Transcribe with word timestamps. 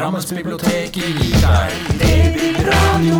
Drammensbiblioteket 0.00 0.94
gir 0.96 1.34
deg 1.42 1.72
babyradio. 2.00 3.16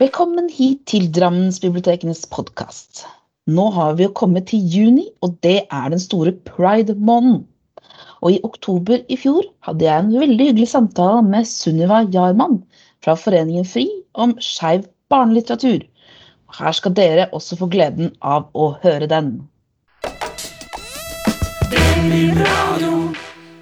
Velkommen 0.00 0.48
hit 0.50 0.80
til 0.90 1.04
Drammensbibliotekenes 1.14 2.24
podkast. 2.26 3.04
Nå 3.46 3.68
har 3.76 3.94
vi 4.00 4.08
jo 4.08 4.10
kommet 4.18 4.48
til 4.50 4.66
juni, 4.66 5.04
og 5.22 5.36
det 5.46 5.60
er 5.70 5.94
den 5.94 6.02
store 6.02 6.34
pride-måneden. 6.50 7.44
Og 8.18 8.34
i 8.34 8.42
oktober 8.42 8.98
i 9.06 9.20
fjor 9.22 9.46
hadde 9.68 9.86
jeg 9.86 10.08
en 10.08 10.10
veldig 10.24 10.50
hyggelig 10.50 10.70
samtale 10.74 11.22
med 11.30 11.46
Sunniva 11.46 12.02
Jarman 12.10 12.58
fra 13.06 13.14
Foreningen 13.14 13.62
FRI 13.62 13.86
om 14.18 14.34
skeiv 14.42 14.90
barnelitteratur. 15.06 15.86
Her 16.58 16.80
skal 16.80 16.98
dere 16.98 17.30
også 17.30 17.62
få 17.62 17.70
gleden 17.70 18.10
av 18.26 18.50
å 18.58 18.72
høre 18.82 19.06
den. 19.06 19.36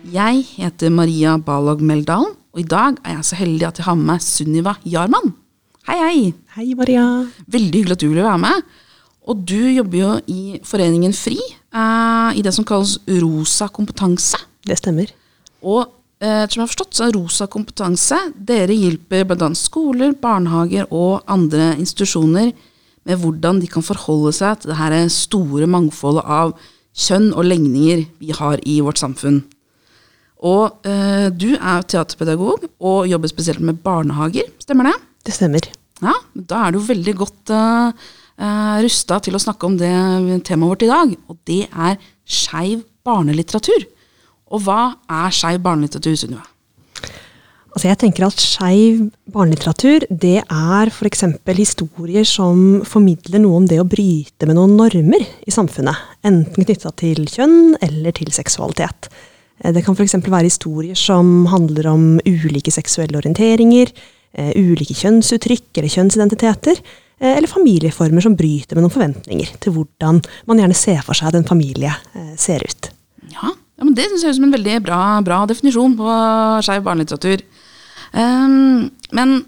Jeg 0.08 0.44
heter 0.56 0.88
Maria 0.88 1.34
Balog 1.36 1.82
Meldal, 1.84 2.30
og 2.32 2.60
i 2.60 2.64
dag 2.64 2.96
er 3.04 3.18
jeg 3.18 3.26
så 3.28 3.36
heldig 3.36 3.66
at 3.68 3.80
jeg 3.80 3.84
har 3.84 3.98
med 3.98 4.06
meg 4.08 4.22
Sunniva 4.24 4.72
Jarman. 4.88 5.34
Hei, 5.84 5.96
hei! 6.00 6.22
Hei, 6.56 6.72
Maria. 6.78 7.04
Veldig 7.44 7.82
hyggelig 7.82 7.98
at 7.98 8.00
du 8.00 8.06
ville 8.08 8.24
være 8.24 8.40
med. 8.40 8.64
Og 9.28 9.42
du 9.44 9.58
jobber 9.68 9.98
jo 9.98 10.14
i 10.32 10.56
Foreningen 10.64 11.12
FRI, 11.12 11.36
eh, 11.36 12.30
i 12.32 12.44
det 12.46 12.54
som 12.56 12.64
kalles 12.64 12.96
Rosa 13.20 13.68
kompetanse. 13.68 14.40
Det 14.64 14.78
stemmer. 14.80 15.12
Og 15.60 15.84
eh, 15.84 16.48
som 16.48 16.56
jeg 16.56 16.64
har 16.64 16.72
forstått, 16.72 16.96
så 16.96 17.06
er 17.06 17.14
Rosa 17.18 17.50
kompetanse 17.52 18.22
Dere 18.34 18.72
hjelper 18.72 19.28
bl.a. 19.28 19.52
skoler, 19.52 20.16
barnehager 20.16 20.88
og 20.88 21.28
andre 21.28 21.74
institusjoner 21.76 22.54
med 23.04 23.20
hvordan 23.20 23.60
de 23.60 23.68
kan 23.68 23.84
forholde 23.84 24.32
seg 24.32 24.62
til 24.62 24.72
det 24.72 24.80
her 24.80 25.00
store 25.12 25.68
mangfoldet 25.68 26.24
av 26.24 26.56
kjønn 26.96 27.34
og 27.34 27.44
legninger 27.52 28.06
vi 28.18 28.32
har 28.32 28.60
i 28.64 28.80
vårt 28.80 29.00
samfunn. 29.00 29.44
Og 30.46 30.86
eh, 30.88 31.28
du 31.34 31.52
er 31.54 31.84
teaterpedagog 31.84 32.64
og 32.80 33.08
jobber 33.10 33.30
spesielt 33.32 33.60
med 33.64 33.82
barnehager, 33.84 34.48
stemmer 34.62 34.88
det? 34.88 34.96
Det 35.28 35.36
stemmer. 35.36 35.68
Ja, 36.00 36.14
Da 36.32 36.66
er 36.66 36.72
du 36.72 36.80
veldig 36.80 37.12
godt 37.18 37.52
uh, 37.52 37.92
rusta 38.80 39.18
til 39.20 39.36
å 39.36 39.42
snakke 39.42 39.68
om 39.68 39.76
det 39.76 39.92
temaet 40.48 40.70
vårt 40.70 40.86
i 40.86 40.88
dag, 40.88 41.12
og 41.28 41.36
det 41.44 41.66
er 41.68 41.98
skeiv 42.24 42.86
barnelitteratur. 43.04 43.84
Og 44.50 44.64
hva 44.64 44.94
er 45.12 45.36
skeiv 45.36 45.60
barnelitteratur, 45.66 46.16
Sunniva? 46.16 46.46
Altså 47.70 47.86
jeg 47.86 48.00
tenker 48.00 48.24
at 48.26 48.40
Skeiv 48.42 49.04
barnelitteratur 49.30 50.02
det 50.10 50.40
er 50.42 50.90
f.eks. 50.90 51.22
historier 51.54 52.26
som 52.26 52.80
formidler 52.82 53.42
noe 53.44 53.60
om 53.60 53.68
det 53.70 53.78
å 53.78 53.86
bryte 53.86 54.48
med 54.48 54.58
noen 54.58 54.74
normer 54.80 55.22
i 55.22 55.54
samfunnet. 55.54 56.00
Enten 56.26 56.66
knytta 56.66 56.90
til 56.98 57.28
kjønn 57.30 57.76
eller 57.78 58.16
til 58.16 58.32
seksualitet. 58.34 59.06
Eh, 59.60 59.74
det 59.74 59.84
kan 59.84 59.96
f.eks. 59.96 60.16
være 60.24 60.48
historier 60.48 60.98
som 60.98 61.46
handler 61.50 61.90
om 61.92 62.08
ulike 62.26 62.72
seksuelle 62.74 63.18
orienteringer, 63.20 63.92
eh, 64.34 64.52
ulike 64.56 64.96
kjønnsuttrykk 64.96 65.80
eller 65.80 65.94
kjønnsidentiteter, 65.94 66.82
eh, 67.20 67.36
eller 67.36 67.50
familieformer 67.50 68.24
som 68.24 68.36
bryter 68.36 68.76
med 68.76 68.86
noen 68.86 68.96
forventninger 68.96 69.56
til 69.60 69.76
hvordan 69.76 70.22
man 70.48 70.62
gjerne 70.62 70.78
ser 70.78 71.02
for 71.06 71.18
seg 71.18 71.30
at 71.30 71.40
en 71.40 71.48
familie 71.48 71.92
ser 72.36 72.64
ut. 72.64 72.92
Ja, 73.30 73.54
men 73.82 73.94
Det 73.94 74.04
synes 74.06 74.22
jeg 74.22 74.30
ut 74.30 74.36
som 74.36 74.44
en 74.44 74.58
veldig 74.58 74.82
bra, 74.84 75.20
bra 75.24 75.46
definisjon 75.46 75.96
på 75.96 76.06
skeiv 76.62 76.84
barnelitteratur. 76.84 77.42
Um, 78.12 78.90
men 79.14 79.44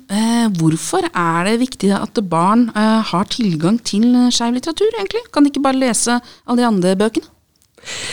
hvorfor 0.56 1.02
er 1.10 1.44
det 1.44 1.58
viktig 1.60 1.90
at 1.92 2.14
barn 2.30 2.68
har 2.74 3.24
tilgang 3.28 3.78
til 3.82 4.30
skeiv 4.30 4.54
litteratur, 4.54 4.88
egentlig? 4.96 5.24
Kan 5.32 5.44
de 5.44 5.50
ikke 5.50 5.62
bare 5.62 5.76
lese 5.82 6.20
alle 6.46 6.62
de 6.62 6.66
andre 6.66 6.94
bøkene? 6.96 7.28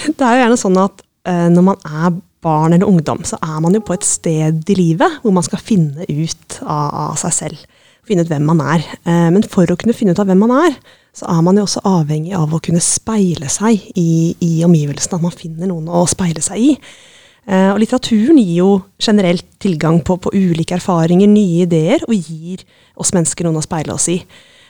Det 0.09 0.19
er 0.19 0.35
jo 0.35 0.43
gjerne 0.43 0.59
sånn 0.59 0.79
at 0.81 1.03
når 1.27 1.63
man 1.65 1.81
er 1.83 2.13
barn 2.41 2.73
eller 2.73 2.87
ungdom, 2.87 3.23
så 3.27 3.35
er 3.43 3.59
man 3.59 3.75
jo 3.75 3.81
på 3.83 3.93
et 3.97 4.05
sted 4.07 4.69
i 4.71 4.77
livet 4.77 5.19
hvor 5.21 5.33
man 5.35 5.43
skal 5.43 5.59
finne 5.59 6.07
ut 6.07 6.59
av, 6.63 7.17
seg 7.19 7.35
selv. 7.35 7.65
Finne 8.07 8.23
ut 8.23 8.31
hvem 8.31 8.47
man 8.47 8.61
er. 8.63 8.85
men 9.05 9.43
for 9.43 9.69
å 9.69 9.75
kunne 9.77 9.93
finne 9.93 10.15
ut 10.15 10.21
av 10.21 10.29
hvem 10.29 10.39
man 10.39 10.55
er, 10.55 10.77
så 11.15 11.27
er 11.33 11.41
man 11.45 11.57
jo 11.59 11.65
også 11.65 11.83
avhengig 11.87 12.33
av 12.37 12.53
å 12.53 12.61
kunne 12.63 12.81
speile 12.83 13.49
seg 13.51 13.81
i, 13.99 14.35
i 14.39 14.51
omgivelsene. 14.65 15.19
At 15.19 15.25
man 15.25 15.35
finner 15.35 15.69
noen 15.69 15.89
å 15.91 16.05
speile 16.09 16.43
seg 16.43 16.63
i. 16.63 16.71
Uh, 17.49 17.73
og 17.73 17.79
litteraturen 17.81 18.37
gir 18.37 18.59
jo 18.59 18.71
generelt 19.01 19.47
tilgang 19.63 19.99
på, 20.05 20.19
på, 20.21 20.31
ulike 20.35 20.77
erfaringer, 20.77 21.29
nye 21.31 21.65
ideer, 21.65 22.03
og 22.05 22.13
gir 22.13 22.61
oss 22.99 23.13
mennesker 23.15 23.47
noen 23.47 23.57
å 23.59 23.65
speile 23.65 23.95
oss 23.95 24.09
i. 24.13 24.19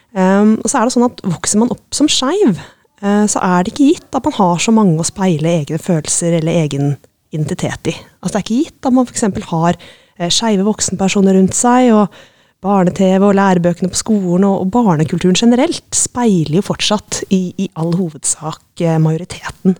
Og 0.09 0.63
så 0.65 0.79
er 0.79 0.87
det 0.87 0.93
sånn 0.95 1.05
at 1.05 1.19
Vokser 1.21 1.59
man 1.61 1.69
opp 1.69 1.93
som 1.93 2.07
skeiv, 2.09 2.57
så 2.99 3.39
er 3.39 3.63
det 3.63 3.71
ikke 3.71 3.91
gitt 3.93 4.17
at 4.17 4.25
man 4.27 4.35
har 4.35 4.57
så 4.59 4.73
mange 4.75 4.99
å 4.99 5.07
speile 5.07 5.53
egne 5.61 5.77
følelser 5.79 6.33
eller 6.41 6.65
egen 6.65 6.97
identitet 7.31 7.91
i. 7.91 7.95
Altså 8.19 8.33
Det 8.33 8.39
er 8.39 8.45
ikke 8.45 8.59
gitt 8.65 8.89
at 8.89 8.95
man 8.95 9.07
f.eks. 9.07 9.25
har 9.53 9.79
uh, 9.79 10.29
skeive 10.33 10.67
voksenpersoner 10.67 11.37
rundt 11.37 11.57
seg, 11.57 11.93
og 11.95 12.19
barne-TV 12.59 13.23
og 13.23 13.37
lærebøkene 13.39 13.91
på 13.93 14.01
skolen 14.01 14.43
og, 14.49 14.65
barnekulturen 14.73 15.37
generelt 15.39 15.95
speiler 15.95 16.57
jo 16.59 16.65
fortsatt 16.65 17.21
i, 17.31 17.53
i 17.55 17.69
all 17.79 17.93
hovedsak 17.95 18.83
majoriteten. 18.99 19.77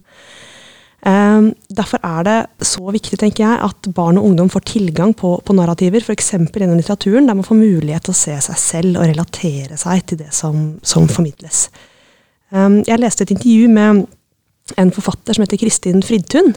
Um, 1.00 1.54
derfor 1.72 2.00
er 2.04 2.24
det 2.28 2.68
så 2.68 2.92
viktig 2.92 3.20
tenker 3.20 3.46
jeg, 3.46 3.60
at 3.70 3.92
barn 3.96 4.20
og 4.20 4.26
ungdom 4.28 4.50
får 4.52 4.66
tilgang 4.68 5.14
på, 5.16 5.38
på 5.44 5.56
narrativer, 5.56 6.04
f.eks. 6.04 6.34
gjennom 6.36 6.80
litteraturen, 6.80 7.28
der 7.28 7.38
man 7.40 7.48
får 7.48 7.60
mulighet 7.60 8.08
til 8.08 8.16
å 8.16 8.20
se 8.20 8.36
seg 8.48 8.60
selv 8.60 9.00
og 9.00 9.08
relatere 9.08 9.80
seg 9.80 10.04
til 10.08 10.20
det 10.24 10.34
som, 10.36 10.74
som 10.84 11.08
formidles. 11.12 11.68
Um, 12.50 12.82
jeg 12.88 13.02
leste 13.02 13.26
et 13.26 13.34
intervju 13.36 13.70
med 13.72 14.06
en 14.78 14.94
forfatter 14.94 15.36
som 15.36 15.46
heter 15.46 15.62
Kristin 15.62 16.04
Fridtun, 16.06 16.56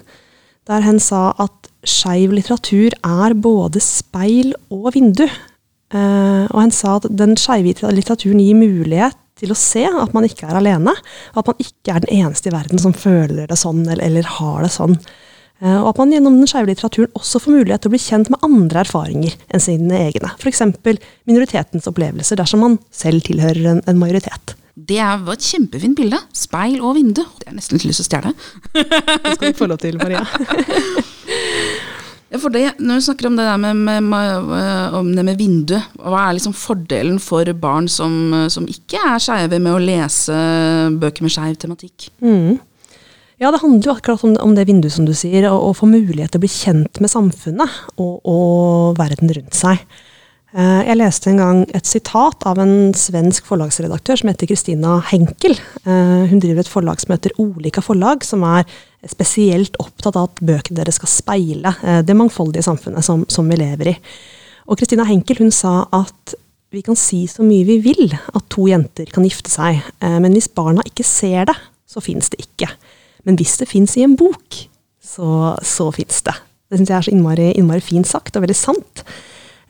der 0.69 0.85
hun 0.85 1.01
sa 1.03 1.33
at 1.43 1.71
skeiv 1.89 2.33
litteratur 2.37 2.95
er 2.95 3.35
både 3.35 3.83
speil 3.83 4.55
og 4.73 4.93
vindu. 4.97 5.27
Uh, 5.93 6.49
og 6.49 6.59
hun 6.63 6.73
sa 6.73 6.97
at 6.99 7.11
den 7.13 7.35
skeive 7.41 7.75
litteraturen 7.93 8.41
gir 8.41 8.57
mulighet 8.57 9.19
til 9.43 9.53
å 9.53 9.59
se 9.59 9.83
at 9.89 10.15
man 10.15 10.25
ikke 10.29 10.47
er 10.49 10.61
alene. 10.61 10.95
At 11.37 11.51
man 11.51 11.61
ikke 11.61 11.97
er 11.97 12.05
den 12.05 12.23
eneste 12.23 12.49
i 12.49 12.55
verden 12.55 12.81
som 12.81 12.97
føler 12.97 13.51
det 13.51 13.59
sånn, 13.61 13.85
eller, 13.85 14.05
eller 14.07 14.33
har 14.39 14.65
det 14.65 14.73
sånn. 14.73 14.97
Eh, 15.63 15.77
og 15.77 15.93
at 15.93 16.01
man 16.01 16.15
gjennom 16.15 16.39
den 16.39 16.49
skeive 16.51 16.71
litteraturen 16.71 17.13
også 17.19 17.43
får 17.43 17.57
mulighet 17.59 17.85
til 17.85 17.93
å 17.93 17.95
bli 17.97 18.03
kjent 18.03 18.33
med 18.33 18.47
andre 18.47 18.85
erfaringer 18.87 19.37
enn 19.53 19.63
sine 19.63 20.01
egne. 20.09 20.33
F.eks. 20.39 20.65
minoritetens 21.29 21.91
opplevelser 21.91 22.41
dersom 22.41 22.65
man 22.65 22.81
selv 22.95 23.27
tilhører 23.29 23.69
en, 23.75 23.85
en 23.91 24.01
majoritet. 24.01 24.57
Det 24.75 25.03
var 25.03 25.37
et 25.37 25.45
kjempefint 25.45 25.99
bilde. 25.99 26.19
Speil 26.37 26.81
og 26.81 26.97
vindu. 26.97 27.23
Det 27.41 27.51
er 27.51 27.57
nesten 27.57 27.77
litt 27.77 27.91
lyst 27.91 28.01
til 28.01 28.07
å 28.07 28.11
stjele. 28.11 28.35
det 29.25 29.35
skal 29.37 29.53
du 29.53 29.59
få 29.59 29.69
lov 29.69 29.83
til, 29.83 29.99
Maria. 30.01 30.25
Ja, 32.33 32.39
det, 32.49 32.63
når 32.81 32.97
du 32.97 33.05
snakker 33.05 33.29
om 33.29 33.35
det 33.37 33.45
der 33.45 33.59
med, 33.61 33.77
med, 33.77 34.07
med, 34.09 34.95
om 34.97 35.11
det 35.13 35.25
med 35.27 35.37
vindu, 35.37 35.75
hva 36.01 36.23
er 36.25 36.39
liksom 36.39 36.55
fordelen 36.57 37.19
for 37.21 37.45
barn 37.61 37.91
som, 37.93 38.15
som 38.49 38.65
ikke 38.65 39.03
er 39.05 39.21
skeive, 39.21 39.59
med 39.61 39.77
å 39.77 39.83
lese 39.83 40.37
bøker 41.03 41.27
med 41.27 41.35
skeiv 41.35 41.59
tematikk? 41.61 42.09
Mm. 42.25 42.57
Ja, 43.43 43.51
det 43.53 43.61
handler 43.61 43.85
jo 43.85 43.97
akkurat 43.99 44.25
om, 44.25 44.39
om 44.41 44.57
det 44.57 44.65
vinduet, 44.71 44.95
som 44.95 45.05
du 45.05 45.13
sier, 45.19 45.45
å 45.51 45.75
få 45.77 45.91
mulighet 45.91 46.33
til 46.33 46.41
å 46.41 46.45
bli 46.47 46.53
kjent 46.53 47.03
med 47.05 47.13
samfunnet 47.13 47.77
og, 47.99 48.15
og 48.25 48.97
verden 48.97 49.35
rundt 49.37 49.59
seg. 49.59 49.85
Eh, 50.53 50.81
jeg 50.85 50.99
leste 51.01 51.31
en 51.31 51.41
gang 51.41 51.61
et 51.73 51.89
sitat 51.89 52.45
av 52.49 52.59
en 52.61 52.93
svensk 52.97 53.47
forlagsredaktør 53.49 54.21
som 54.21 54.29
heter 54.29 54.51
Kristina 54.51 54.99
Henkel. 55.09 55.57
Eh, 55.57 56.29
hun 56.29 56.43
driver 56.43 56.61
et 56.61 56.69
forlag 56.69 57.01
som 57.01 57.15
heter 57.15 57.33
Olika 57.41 57.81
forlag, 57.85 58.27
som 58.27 58.45
er 58.45 58.67
spesielt 59.09 59.79
opptatt 59.81 60.19
av 60.19 60.29
at 60.29 60.43
bøkene 60.45 60.83
deres 60.83 61.01
skal 61.01 61.11
speile 61.11 61.73
eh, 61.81 62.03
det 62.05 62.17
mangfoldige 62.19 62.67
samfunnet 62.69 63.07
som, 63.07 63.25
som 63.33 63.49
vi 63.49 63.59
lever 63.63 63.95
i. 63.95 63.97
Og 64.69 64.77
Kristina 64.79 65.09
Henkel 65.09 65.41
hun 65.41 65.55
sa 65.55 65.87
at 65.89 66.37
vi 66.73 66.85
kan 66.85 66.97
si 66.97 67.25
så 67.29 67.45
mye 67.45 67.65
vi 67.69 67.79
vil 67.85 68.13
at 68.13 68.45
to 68.53 68.69
jenter 68.69 69.09
kan 69.13 69.25
gifte 69.27 69.51
seg, 69.53 69.83
men 70.01 70.33
hvis 70.33 70.49
barna 70.49 70.81
ikke 70.89 71.05
ser 71.05 71.51
det, 71.51 71.57
så 71.85 72.01
fins 72.01 72.31
det 72.33 72.39
ikke. 72.47 72.71
Men 73.29 73.37
hvis 73.37 73.59
det 73.61 73.69
fins 73.69 73.93
i 74.01 74.07
en 74.07 74.15
bok, 74.17 74.57
så, 75.05 75.53
så 75.61 75.91
fins 75.93 76.23
det. 76.25 76.33
Det 76.73 76.81
syns 76.81 76.93
jeg 76.95 76.97
er 76.97 77.05
så 77.05 77.13
innmari, 77.13 77.51
innmari 77.61 77.85
fint 77.85 78.09
sagt, 78.09 78.39
og 78.39 78.47
veldig 78.47 78.57
sant. 78.57 79.05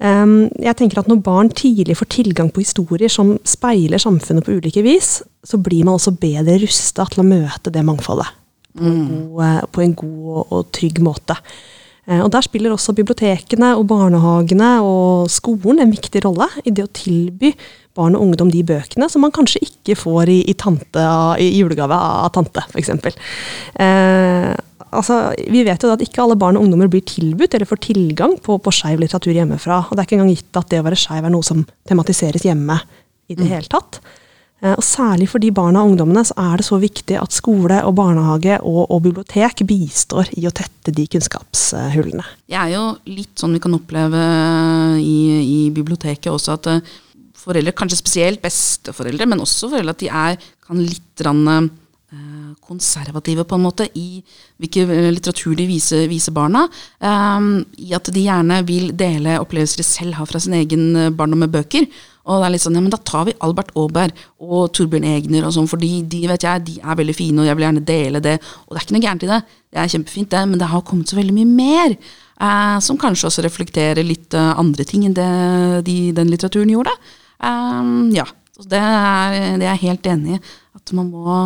Ehm, 0.03 0.51
jeg 0.59 0.77
tenker 0.79 1.03
at 1.03 1.11
Når 1.11 1.23
barn 1.23 1.51
tidlig 1.55 1.97
får 1.99 2.11
tilgang 2.11 2.51
på 2.53 2.65
historier 2.65 3.13
som 3.13 3.37
speiler 3.47 4.03
samfunnet 4.03 4.45
på 4.45 4.59
ulike 4.59 4.83
vis, 4.83 5.21
så 5.45 5.59
blir 5.59 5.85
man 5.85 5.99
også 5.99 6.17
bedre 6.19 6.59
rusta 6.63 7.07
til 7.11 7.23
å 7.23 7.29
møte 7.29 7.71
det 7.71 7.85
mangfoldet 7.87 8.31
på, 8.73 8.83
en, 8.83 8.99
mm. 8.99 9.13
god, 9.29 9.45
eh, 9.47 9.61
på 9.71 9.85
en 9.85 9.95
god 9.95 10.27
og, 10.33 10.43
og, 10.49 10.67
trygg 10.73 10.99
måte. 11.05 11.37
Eh, 12.07 12.21
og 12.23 12.31
Der 12.33 12.47
spiller 12.47 12.75
også 12.75 12.95
bibliotekene 12.97 13.75
og 13.77 13.87
barnehagene 13.91 14.73
og 14.87 15.31
skolen 15.31 15.83
en 15.83 15.93
viktig 15.93 16.25
rolle 16.25 16.49
i 16.65 16.73
det 16.75 16.87
å 16.87 16.93
tilby 16.93 17.53
barn 17.95 18.17
og 18.17 18.25
ungdom 18.25 18.51
de 18.51 18.63
bøkene 18.65 19.09
som 19.13 19.21
man 19.25 19.35
kanskje 19.35 19.61
ikke 19.67 19.99
får 20.01 20.31
i, 20.33 20.41
i, 20.49 20.55
tante, 20.57 21.03
i 21.43 21.51
julegave 21.59 21.97
av 21.97 22.31
tante, 22.33 22.65
f.eks. 22.73 22.95
Eh, 23.77 24.53
altså, 24.93 25.19
vi 25.51 25.65
vet 25.67 25.83
jo 25.83 25.93
at 25.93 26.03
ikke 26.05 26.23
alle 26.25 26.39
barn 26.39 26.59
og 26.59 26.67
ungdommer 26.67 26.91
blir 26.93 27.05
tilbudt 27.09 27.57
eller 27.57 27.69
får 27.69 27.83
tilgang 27.89 28.37
på, 28.45 28.59
på 28.63 28.75
skeiv 28.75 29.03
litteratur 29.03 29.35
hjemmefra. 29.37 29.85
Og 29.89 29.95
det 29.95 30.03
er 30.03 30.09
ikke 30.11 30.19
engang 30.21 30.35
gitt 30.35 30.61
at 30.61 30.73
det 30.73 30.83
å 30.83 30.89
være 30.89 31.01
skeiv 31.01 31.29
er 31.29 31.35
noe 31.35 31.47
som 31.47 31.65
tematiseres 31.89 32.47
hjemme 32.47 32.79
i 33.31 33.37
det 33.37 33.47
mm. 33.47 33.53
hele 33.55 33.73
tatt. 33.73 34.01
Eh, 34.63 34.75
Og 34.77 34.85
særlig 34.87 35.29
for 35.33 35.43
de 35.43 35.51
barna 35.55 35.83
og 35.83 35.93
ungdommene 35.93 36.25
så 36.27 36.37
er 36.39 36.61
det 36.61 36.67
så 36.69 36.79
viktig 36.83 37.19
at 37.19 37.35
skole 37.35 37.81
og 37.87 37.97
barnehage 37.99 38.59
og, 38.61 38.83
og 38.89 39.03
bibliotek 39.07 39.65
bistår 39.69 40.31
i 40.39 40.47
å 40.47 40.55
tette 40.55 40.95
de 40.95 41.07
kunnskapshullene. 41.11 42.27
Det 42.47 42.59
er 42.59 42.75
jo 42.77 42.85
litt 43.11 43.35
sånn 43.41 43.57
vi 43.57 43.63
kan 43.63 43.75
oppleve 43.79 44.23
i, 45.03 45.19
i 45.43 45.61
biblioteket 45.75 46.31
også, 46.33 46.59
at 46.61 46.71
eh, 46.71 46.93
foreldre, 47.43 47.75
kanskje 47.75 47.99
spesielt 47.99 48.43
besteforeldre, 48.43 49.27
men 49.27 49.43
også 49.43 49.73
foreldre, 49.73 49.97
at 49.97 50.03
de 50.05 50.11
er 50.13 50.51
kan 50.63 50.79
litt 50.79 51.27
rann, 51.27 51.43
eh, 51.51 51.71
konservative 52.63 53.45
på 53.49 53.57
en 53.57 53.65
måte 53.65 53.87
i 53.99 54.23
hvilken 54.61 54.91
litteratur 55.15 55.55
de 55.59 55.67
viser, 55.69 56.07
viser 56.11 56.35
barna. 56.37 56.67
Um, 57.01 57.65
I 57.81 57.95
at 57.97 58.11
de 58.13 58.25
gjerne 58.27 58.61
vil 58.69 58.93
dele 58.97 59.39
opplevelser 59.41 59.83
de 59.83 59.87
selv 59.87 60.19
har 60.19 60.29
fra 60.29 60.41
sin 60.43 60.57
egen 60.59 60.97
eh, 60.97 61.13
barndom 61.15 61.43
med 61.45 61.53
bøker. 61.55 61.87
Og 62.23 62.39
det 62.39 62.47
er 62.47 62.55
litt 62.55 62.63
sånn, 62.63 62.77
ja, 62.79 62.83
men 62.85 62.93
da 62.93 63.01
tar 63.03 63.25
vi 63.27 63.35
Albert 63.43 63.73
Aaberg 63.79 64.21
og 64.43 64.69
Torbjørn 64.77 65.09
Egner 65.11 65.49
og 65.49 65.57
sånn, 65.57 65.71
fordi 65.71 66.05
de 66.07 66.21
vet 66.31 66.45
jeg, 66.47 66.67
de 66.69 66.77
er 66.79 66.99
veldig 67.01 67.17
fine, 67.19 67.43
og 67.43 67.49
jeg 67.49 67.59
vil 67.59 67.67
gjerne 67.67 67.87
dele 67.89 68.23
det. 68.23 68.37
Og 68.67 68.75
det 68.75 68.79
er 68.79 68.87
ikke 68.87 68.97
noe 68.97 69.07
gærent 69.07 69.27
i 69.27 69.33
det, 69.33 69.41
det 69.73 69.81
er 69.83 69.91
kjempefint 69.97 70.31
det, 70.37 70.45
men 70.53 70.61
det 70.61 70.69
har 70.71 70.85
kommet 70.87 71.11
så 71.11 71.19
veldig 71.19 71.35
mye 71.41 71.51
mer. 71.51 71.97
Uh, 72.43 72.79
som 72.83 72.99
kanskje 72.99 73.29
også 73.29 73.43
reflekterer 73.45 74.03
litt 74.07 74.35
uh, 74.35 74.55
andre 74.59 74.87
ting 74.87 75.05
enn 75.07 75.15
det 75.15 75.27
de, 75.87 75.97
den 76.15 76.31
litteraturen 76.31 76.71
gjorde. 76.73 76.95
Um, 77.43 78.11
ja, 78.15 78.25
det 78.71 78.79
er, 78.79 79.37
det 79.59 79.67
er 79.67 79.69
jeg 79.73 79.85
helt 79.89 80.09
enig 80.15 80.39
i. 80.39 80.41
At 80.79 80.95
man 80.97 81.11
må 81.11 81.37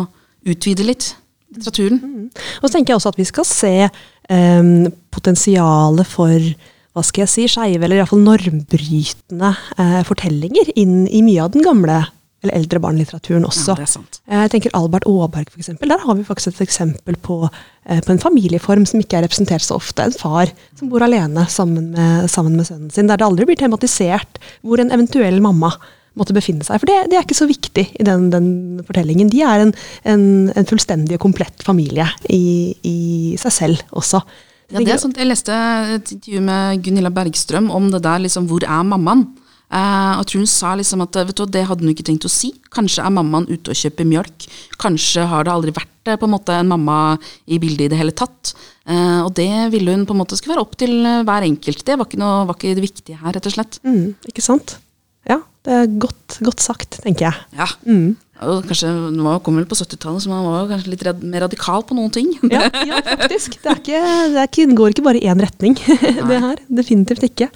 utvide 0.47 0.85
litt 0.87 1.11
litteraturen. 1.53 2.29
Og 2.59 2.67
så 2.67 2.73
tenker 2.75 2.93
jeg 2.93 2.99
også 2.99 3.13
at 3.13 3.21
vi 3.21 3.27
skal 3.27 3.47
se 3.47 3.75
um, 3.87 4.89
potensialet 5.15 6.09
for 6.09 6.49
hva 6.97 7.03
skal 7.05 7.23
jeg 7.23 7.31
si, 7.31 7.47
skeive 7.51 7.85
eller 7.85 7.99
iallfall 7.99 8.23
normbrytende 8.25 9.53
uh, 9.77 10.01
fortellinger 10.07 10.73
inn 10.81 11.05
i 11.07 11.21
mye 11.25 11.43
av 11.45 11.53
den 11.53 11.65
gamle 11.65 12.01
eller 12.43 12.53
eldre 12.59 12.79
barnelitteraturen 12.81 13.45
også. 13.47 13.73
Ja, 13.73 13.81
det 13.81 13.89
sant. 13.89 14.19
Eh, 14.27 14.43
Jeg 14.45 14.51
tenker 14.53 14.75
Albert 14.77 15.07
Aaberg, 15.09 15.49
eksempel. 15.57 15.89
Der 15.89 16.03
har 16.03 16.15
vi 16.15 16.25
faktisk 16.27 16.53
et 16.53 16.67
eksempel 16.67 17.17
på, 17.17 17.49
eh, 17.85 18.01
på 18.05 18.11
en 18.13 18.21
familieform 18.21 18.85
som 18.85 19.01
ikke 19.01 19.17
er 19.17 19.25
representert 19.25 19.65
så 19.65 19.75
ofte. 19.75 20.05
En 20.05 20.13
far 20.13 20.51
som 20.77 20.89
bor 20.89 21.01
alene 21.01 21.47
sammen 21.49 21.91
med, 21.91 22.29
sammen 22.29 22.55
med 22.55 22.67
sønnen 22.67 22.91
sin. 22.91 23.07
Der 23.07 23.17
det 23.17 23.25
aldri 23.25 23.45
blir 23.45 23.57
tematisert 23.57 24.37
hvor 24.61 24.79
en 24.79 24.91
eventuell 24.91 25.41
mamma 25.41 25.73
måtte 26.19 26.35
befinne 26.35 26.65
seg. 26.65 26.81
For 26.81 26.89
det, 26.89 26.97
det 27.11 27.19
er 27.19 27.25
ikke 27.25 27.37
så 27.37 27.49
viktig 27.49 27.85
i 27.97 28.05
den, 28.07 28.27
den 28.33 28.49
fortellingen. 28.87 29.31
De 29.33 29.41
er 29.45 29.65
en, 29.65 29.73
en, 30.09 30.27
en 30.51 30.69
fullstendig 30.69 31.17
og 31.17 31.25
komplett 31.29 31.65
familie 31.65 32.07
i, 32.33 32.75
i 32.87 32.99
seg 33.41 33.55
selv 33.61 33.97
også. 33.97 34.23
Ja, 34.67 34.81
det 34.81 34.91
er 34.91 34.99
sant. 34.99 35.19
Jeg 35.19 35.29
leste 35.29 35.55
et 35.95 36.15
intervju 36.17 36.43
med 36.43 36.81
Gunilla 36.83 37.11
Bergstrøm 37.13 37.69
om 37.71 37.91
det 37.93 38.03
der, 38.03 38.19
liksom, 38.25 38.49
hvor 38.49 38.65
er 38.67 38.87
mammaen? 38.87 39.27
Eh, 39.67 40.13
og 40.15 40.23
tror 40.27 40.43
hun 40.45 40.47
sa 40.47 40.69
liksom 40.79 41.01
at 41.03 41.17
vet 41.27 41.35
du, 41.35 41.43
det 41.51 41.65
hadde 41.67 41.83
hun 41.83 41.91
ikke 41.91 42.05
tenkt 42.07 42.27
å 42.27 42.31
si. 42.31 42.53
Kanskje 42.71 43.03
er 43.03 43.13
mammaen 43.15 43.47
ute 43.49 43.73
og 43.73 43.79
kjøper 43.79 44.07
mjølk. 44.07 44.47
Kanskje 44.79 45.27
har 45.27 45.47
det 45.47 45.53
aldri 45.53 45.75
vært 45.75 45.93
på 46.07 46.23
en 46.23 46.31
måte 46.31 46.55
en 46.55 46.69
mamma 46.71 47.17
i 47.51 47.59
bildet 47.59 47.89
i 47.89 47.91
det 47.91 47.99
hele 47.99 48.15
tatt. 48.15 48.53
Eh, 48.87 49.21
og 49.25 49.33
det 49.35 49.51
ville 49.73 49.95
hun 49.95 50.05
på 50.07 50.15
en 50.15 50.21
måte 50.21 50.39
skulle 50.39 50.55
være 50.55 50.63
opp 50.63 50.77
til 50.79 50.99
eh, 51.03 51.23
hver 51.27 51.47
enkelt. 51.47 51.83
Det 51.83 51.97
var 51.99 52.07
ikke, 52.07 52.21
noe, 52.21 52.45
var 52.47 52.59
ikke 52.59 52.75
det 52.77 52.85
viktige 52.85 53.19
her, 53.19 53.35
rett 53.35 53.49
og 53.49 53.55
slett. 53.57 53.79
Mm, 53.87 54.15
ikke 54.31 54.45
sant? 54.45 54.77
Ja, 55.27 55.41
det 55.67 55.73
er 55.75 55.89
godt, 55.99 56.37
godt 56.45 56.63
sagt, 56.63 56.99
tenker 57.03 57.27
jeg. 57.27 57.45
Ja. 57.57 57.67
Mm. 57.85 58.15
Og 58.47 58.67
kanskje, 58.69 58.91
var- 59.25 59.39
kom 59.43 59.57
vel 59.57 59.65
på 59.65 59.75
70-tallet, 59.75 60.21
så 60.23 60.29
man 60.29 60.45
var 60.45 60.67
kanskje 60.69 60.91
litt 60.93 61.03
rad 61.07 61.23
mer 61.25 61.41
radikal 61.47 61.81
på 61.83 61.97
noen 61.97 62.11
ting. 62.13 62.29
Ja, 62.53 62.67
ja 62.85 63.01
faktisk. 63.01 63.57
Det, 63.63 63.71
er 63.73 63.81
ikke, 63.81 64.03
det, 64.35 64.45
ikke, 64.51 64.75
går 64.77 64.93
ikke 64.93 65.05
bare 65.09 65.19
i 65.19 65.27
én 65.27 65.41
retning, 65.41 65.75
det 66.29 66.39
her. 66.43 66.61
Definitivt 66.69 67.25
ikke. 67.27 67.49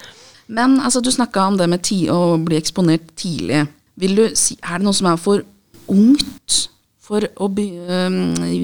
Men 0.52 0.80
altså, 0.82 1.00
du 1.06 1.12
snakka 1.14 1.46
om 1.52 1.60
det 1.62 1.70
med 1.72 1.84
ti 1.88 2.02
å 2.12 2.36
bli 2.42 2.58
eksponert 2.60 3.14
tidlig. 3.16 3.64
Vil 4.02 4.18
du 4.18 4.26
si, 4.36 4.58
Er 4.64 4.82
det 4.82 4.88
noe 4.90 4.98
som 4.98 5.08
er 5.12 5.22
for 5.22 5.46
ungt 5.92 6.58
for 7.02 7.24
å 7.44 7.48
by, 7.52 7.66
øh, 7.92 8.20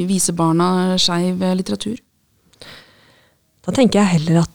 vise 0.09 0.33
barna 0.35 0.97
skeiv 0.99 1.39
litteratur? 1.59 1.97
Da 3.67 3.73
tenker 3.75 3.99
jeg 4.01 4.13
heller 4.17 4.41
at 4.45 4.53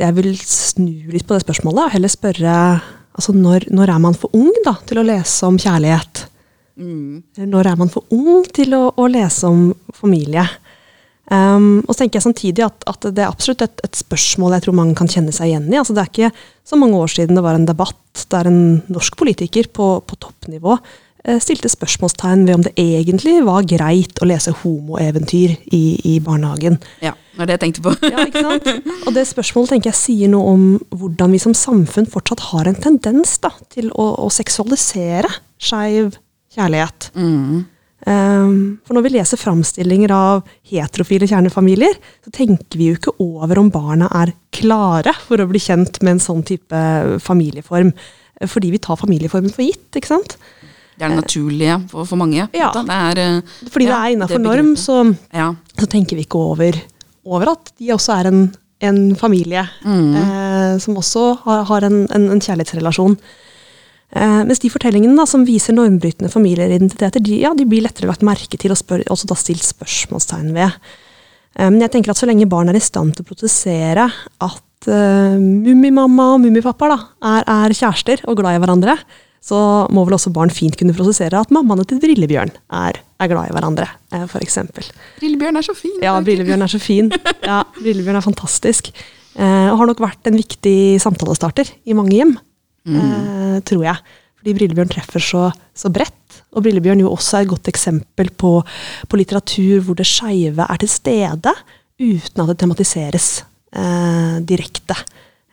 jeg 0.00 0.14
vil 0.16 0.30
snu 0.40 1.12
litt 1.12 1.26
på 1.28 1.36
det 1.36 1.44
spørsmålet, 1.44 1.84
og 1.86 1.92
heller 1.94 2.10
spørre 2.10 2.54
altså 3.14 3.34
når, 3.36 3.68
når 3.74 3.94
er 3.94 4.02
man 4.02 4.16
for 4.18 4.34
ung 4.36 4.52
da, 4.66 4.76
til 4.86 5.00
å 5.00 5.06
lese 5.06 5.48
om 5.48 5.58
kjærlighet? 5.60 6.28
Mm. 6.74 7.22
når 7.38 7.68
er 7.70 7.76
man 7.78 7.90
for 7.92 8.02
ung 8.10 8.42
til 8.50 8.72
å, 8.74 8.88
å 8.98 9.06
lese 9.06 9.46
om 9.46 9.68
familie? 9.94 10.42
Um, 11.30 11.78
og 11.86 11.94
så 11.94 12.02
tenker 12.02 12.18
jeg 12.18 12.26
samtidig 12.26 12.64
at, 12.66 12.82
at 12.90 13.06
det 13.14 13.22
er 13.22 13.30
absolutt 13.30 13.62
et, 13.64 13.78
et 13.86 13.96
spørsmål 13.96 14.58
jeg 14.58 14.66
tror 14.66 14.76
mange 14.76 14.96
kan 14.98 15.08
kjenne 15.08 15.32
seg 15.32 15.52
igjen 15.52 15.70
i. 15.70 15.78
Altså 15.80 15.94
det 15.96 16.02
er 16.02 16.10
ikke 16.10 16.32
så 16.66 16.76
mange 16.80 16.98
år 17.00 17.14
siden 17.14 17.38
det 17.38 17.44
var 17.46 17.56
en 17.56 17.68
debatt 17.68 18.26
der 18.34 18.50
en 18.50 18.60
norsk 18.92 19.16
politiker 19.20 19.70
på, 19.72 19.88
på 20.04 20.18
toppnivå 20.20 20.76
stilte 21.40 21.70
spørsmålstegn 21.72 22.42
ved 22.44 22.54
om 22.58 22.64
det 22.66 22.74
egentlig 22.80 23.38
var 23.46 23.64
greit 23.68 24.18
å 24.20 24.28
lese 24.28 24.52
homoeventyr 24.60 25.54
i, 25.72 25.84
i 26.04 26.18
barnehagen. 26.24 26.76
Ja, 27.04 27.14
det 27.34 27.44
er 27.44 27.48
det 27.48 27.56
jeg 27.56 27.62
tenkte 27.62 27.84
på. 27.86 27.94
Ja, 28.12 28.26
ikke 28.28 28.42
sant? 28.44 28.68
Og 29.06 29.14
det 29.16 29.24
spørsmålet 29.30 29.74
tenker 29.74 29.90
jeg 29.90 30.00
sier 30.00 30.32
noe 30.32 30.52
om 30.52 30.66
hvordan 30.92 31.32
vi 31.32 31.40
som 31.42 31.56
samfunn 31.56 32.10
fortsatt 32.10 32.44
har 32.50 32.68
en 32.68 32.76
tendens 32.76 33.38
da, 33.42 33.54
til 33.72 33.88
å, 33.92 34.10
å 34.26 34.28
seksualisere 34.32 35.30
skeiv 35.56 36.18
kjærlighet. 36.54 37.08
Um, 38.04 38.82
for 38.84 38.92
når 38.92 39.06
vi 39.06 39.14
leser 39.14 39.40
framstillinger 39.40 40.12
av 40.12 40.42
heterofile 40.68 41.28
kjernefamilier, 41.30 41.96
så 42.26 42.32
tenker 42.36 42.76
vi 42.76 42.90
jo 42.90 42.98
ikke 42.98 43.14
over 43.24 43.62
om 43.62 43.70
barna 43.72 44.10
er 44.20 44.34
klare 44.52 45.14
for 45.24 45.40
å 45.40 45.48
bli 45.48 45.62
kjent 45.62 46.02
med 46.04 46.18
en 46.18 46.22
sånn 46.26 46.44
type 46.46 46.84
familieform. 47.24 47.94
Fordi 48.50 48.74
vi 48.74 48.82
tar 48.82 49.00
familieformen 49.00 49.54
for 49.54 49.64
gitt, 49.64 49.88
ikke 49.96 50.10
sant? 50.10 50.36
Det 50.94 51.04
er 51.04 51.10
det 51.10 51.20
naturlige 51.22 51.78
for, 51.90 52.06
for 52.06 52.16
mange. 52.20 52.48
Ja. 52.54 52.70
Det 52.74 52.84
er, 52.88 53.22
øh, 53.36 53.70
Fordi 53.70 53.86
det 53.88 53.94
er 53.94 54.12
innafor 54.14 54.38
norm, 54.42 54.74
så 54.76 55.00
Ja. 55.34 55.52
så 55.78 55.86
tenker 55.90 56.16
vi 56.16 56.22
ikke 56.26 56.38
over, 56.38 56.78
over 57.24 57.50
at 57.50 57.72
de 57.78 57.90
også 57.92 58.12
er 58.20 58.28
en, 58.30 58.54
en 58.80 59.16
familie. 59.16 59.64
Eh, 59.84 60.78
som 60.78 60.96
også 60.96 61.24
har, 61.44 61.64
har 61.64 61.88
en, 61.88 62.06
en, 62.14 62.30
en 62.30 62.40
kjærlighetsrelasjon. 62.40 63.16
Eh, 64.14 64.42
mens 64.46 64.62
de 64.62 64.70
fortellingene 64.70 65.16
da, 65.18 65.26
som 65.26 65.42
viser 65.46 65.74
normbrytende 65.74 66.30
familieidentiteter, 66.30 67.22
de, 67.24 67.40
ja, 67.42 67.50
de 67.54 67.66
blir 67.66 67.82
lettere 67.82 68.06
lagt 68.06 68.22
merke 68.22 68.58
til 68.60 68.70
og 68.70 68.78
spør, 68.78 69.02
også 69.10 69.26
da 69.30 69.38
stilt 69.38 69.66
spørsmålstegn 69.66 70.52
ved. 70.54 70.76
Eh, 71.58 71.66
men 71.70 71.80
jeg 71.82 71.90
tenker 71.96 72.14
at 72.14 72.20
så 72.20 72.28
lenge 72.30 72.46
barn 72.50 72.70
er 72.70 72.78
i 72.78 72.84
stand 72.84 73.16
til 73.16 73.26
å 73.26 73.30
protestere 73.32 74.06
at 74.46 74.88
uh, 74.90 75.34
mummimamma 75.40 76.34
og 76.34 76.42
mummipappa 76.44 76.90
er, 76.92 77.46
er 77.48 77.74
kjærester 77.74 78.22
og 78.28 78.36
glad 78.38 78.58
i 78.58 78.62
hverandre, 78.62 78.98
så 79.44 79.58
må 79.92 80.06
vel 80.06 80.16
også 80.16 80.32
barn 80.32 80.52
fint 80.52 80.76
kunne 80.80 80.94
prosessere 80.96 81.42
at 81.44 81.50
mammaene 81.52 81.84
til 81.88 82.00
Brillebjørn 82.00 82.54
er, 82.72 82.96
er 83.20 83.28
glad 83.28 83.50
i 83.50 83.52
hverandre, 83.52 83.88
for 84.14 84.40
f.eks. 84.40 84.56
Brillebjørn 85.18 85.60
er 85.60 85.66
så 85.66 85.74
fin. 85.76 85.98
Ja, 86.00 86.14
Brillebjørn 86.24 86.64
er 86.64 86.72
så 86.72 86.80
fin. 86.80 87.12
Ja, 87.44 87.60
Brillebjørn 87.76 88.22
er 88.22 88.24
fantastisk. 88.24 88.88
Eh, 89.34 89.68
og 89.68 89.80
har 89.80 89.90
nok 89.90 90.02
vært 90.02 90.30
en 90.30 90.38
viktig 90.38 90.96
samtalestarter 91.02 91.72
i 91.84 91.96
mange 91.96 92.14
hjem, 92.16 92.36
eh, 92.88 93.56
tror 93.66 93.84
jeg. 93.84 94.14
Fordi 94.38 94.54
Brillebjørn 94.56 94.92
treffer 94.92 95.24
så, 95.24 95.48
så 95.76 95.90
bredt. 95.92 96.40
Og 96.54 96.64
Brillebjørn 96.64 97.02
jo 97.02 97.12
også 97.12 97.38
er 97.38 97.46
et 97.46 97.50
godt 97.50 97.68
eksempel 97.72 98.30
på, 98.38 98.56
på 99.10 99.18
litteratur 99.18 99.82
hvor 99.84 99.98
det 99.98 100.06
skeive 100.08 100.66
er 100.68 100.80
til 100.80 100.92
stede, 100.92 101.54
uten 102.00 102.44
at 102.44 102.52
det 102.52 102.58
tematiseres 102.62 103.28
eh, 103.74 104.40
direkte. 104.46 104.96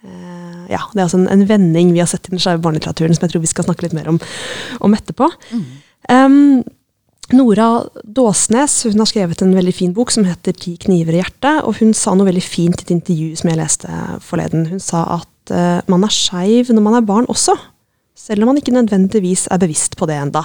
Eh, 0.01 0.71
ja, 0.71 0.81
Det 0.93 0.99
er 0.99 1.05
altså 1.05 1.19
en, 1.19 1.29
en 1.29 1.47
vending 1.47 1.93
vi 1.93 2.01
har 2.01 2.09
sett 2.09 2.27
i 2.27 2.33
den 2.33 2.41
skeive 2.41 2.61
barnelitteraturen 2.63 3.13
som 3.13 3.27
jeg 3.27 3.35
tror 3.35 3.43
vi 3.43 3.51
skal 3.51 3.67
snakke 3.67 3.85
litt 3.85 3.97
mer 3.97 4.09
om, 4.09 4.19
om 4.81 4.95
etterpå. 4.97 5.27
Um, 6.09 6.63
Nora 7.31 7.67
Dåsnes 8.03 8.79
hun 8.89 8.99
har 8.99 9.07
skrevet 9.07 9.43
en 9.43 9.53
veldig 9.55 9.73
fin 9.75 9.93
bok 9.95 10.11
som 10.11 10.25
heter 10.27 10.55
'Ti 10.57 10.77
kniver 10.87 11.15
i 11.15 11.21
hjertet'. 11.21 11.63
og 11.63 11.77
Hun 11.79 11.93
sa 11.93 12.15
noe 12.15 12.27
veldig 12.27 12.43
fint 12.43 12.81
i 12.81 12.83
et 12.83 12.95
intervju 12.97 13.35
som 13.37 13.49
jeg 13.49 13.61
leste 13.61 13.87
forleden. 14.19 14.65
Hun 14.73 14.79
sa 14.79 15.21
at 15.21 15.53
uh, 15.53 15.81
man 15.87 16.03
er 16.03 16.11
skeiv 16.11 16.73
når 16.73 16.81
man 16.81 16.97
er 16.97 17.07
barn 17.07 17.29
også, 17.29 17.55
selv 18.15 18.41
om 18.43 18.51
man 18.51 18.57
ikke 18.57 18.73
nødvendigvis 18.73 19.47
er 19.51 19.57
bevisst 19.57 19.95
på 19.97 20.05
det 20.09 20.17
enda. 20.17 20.43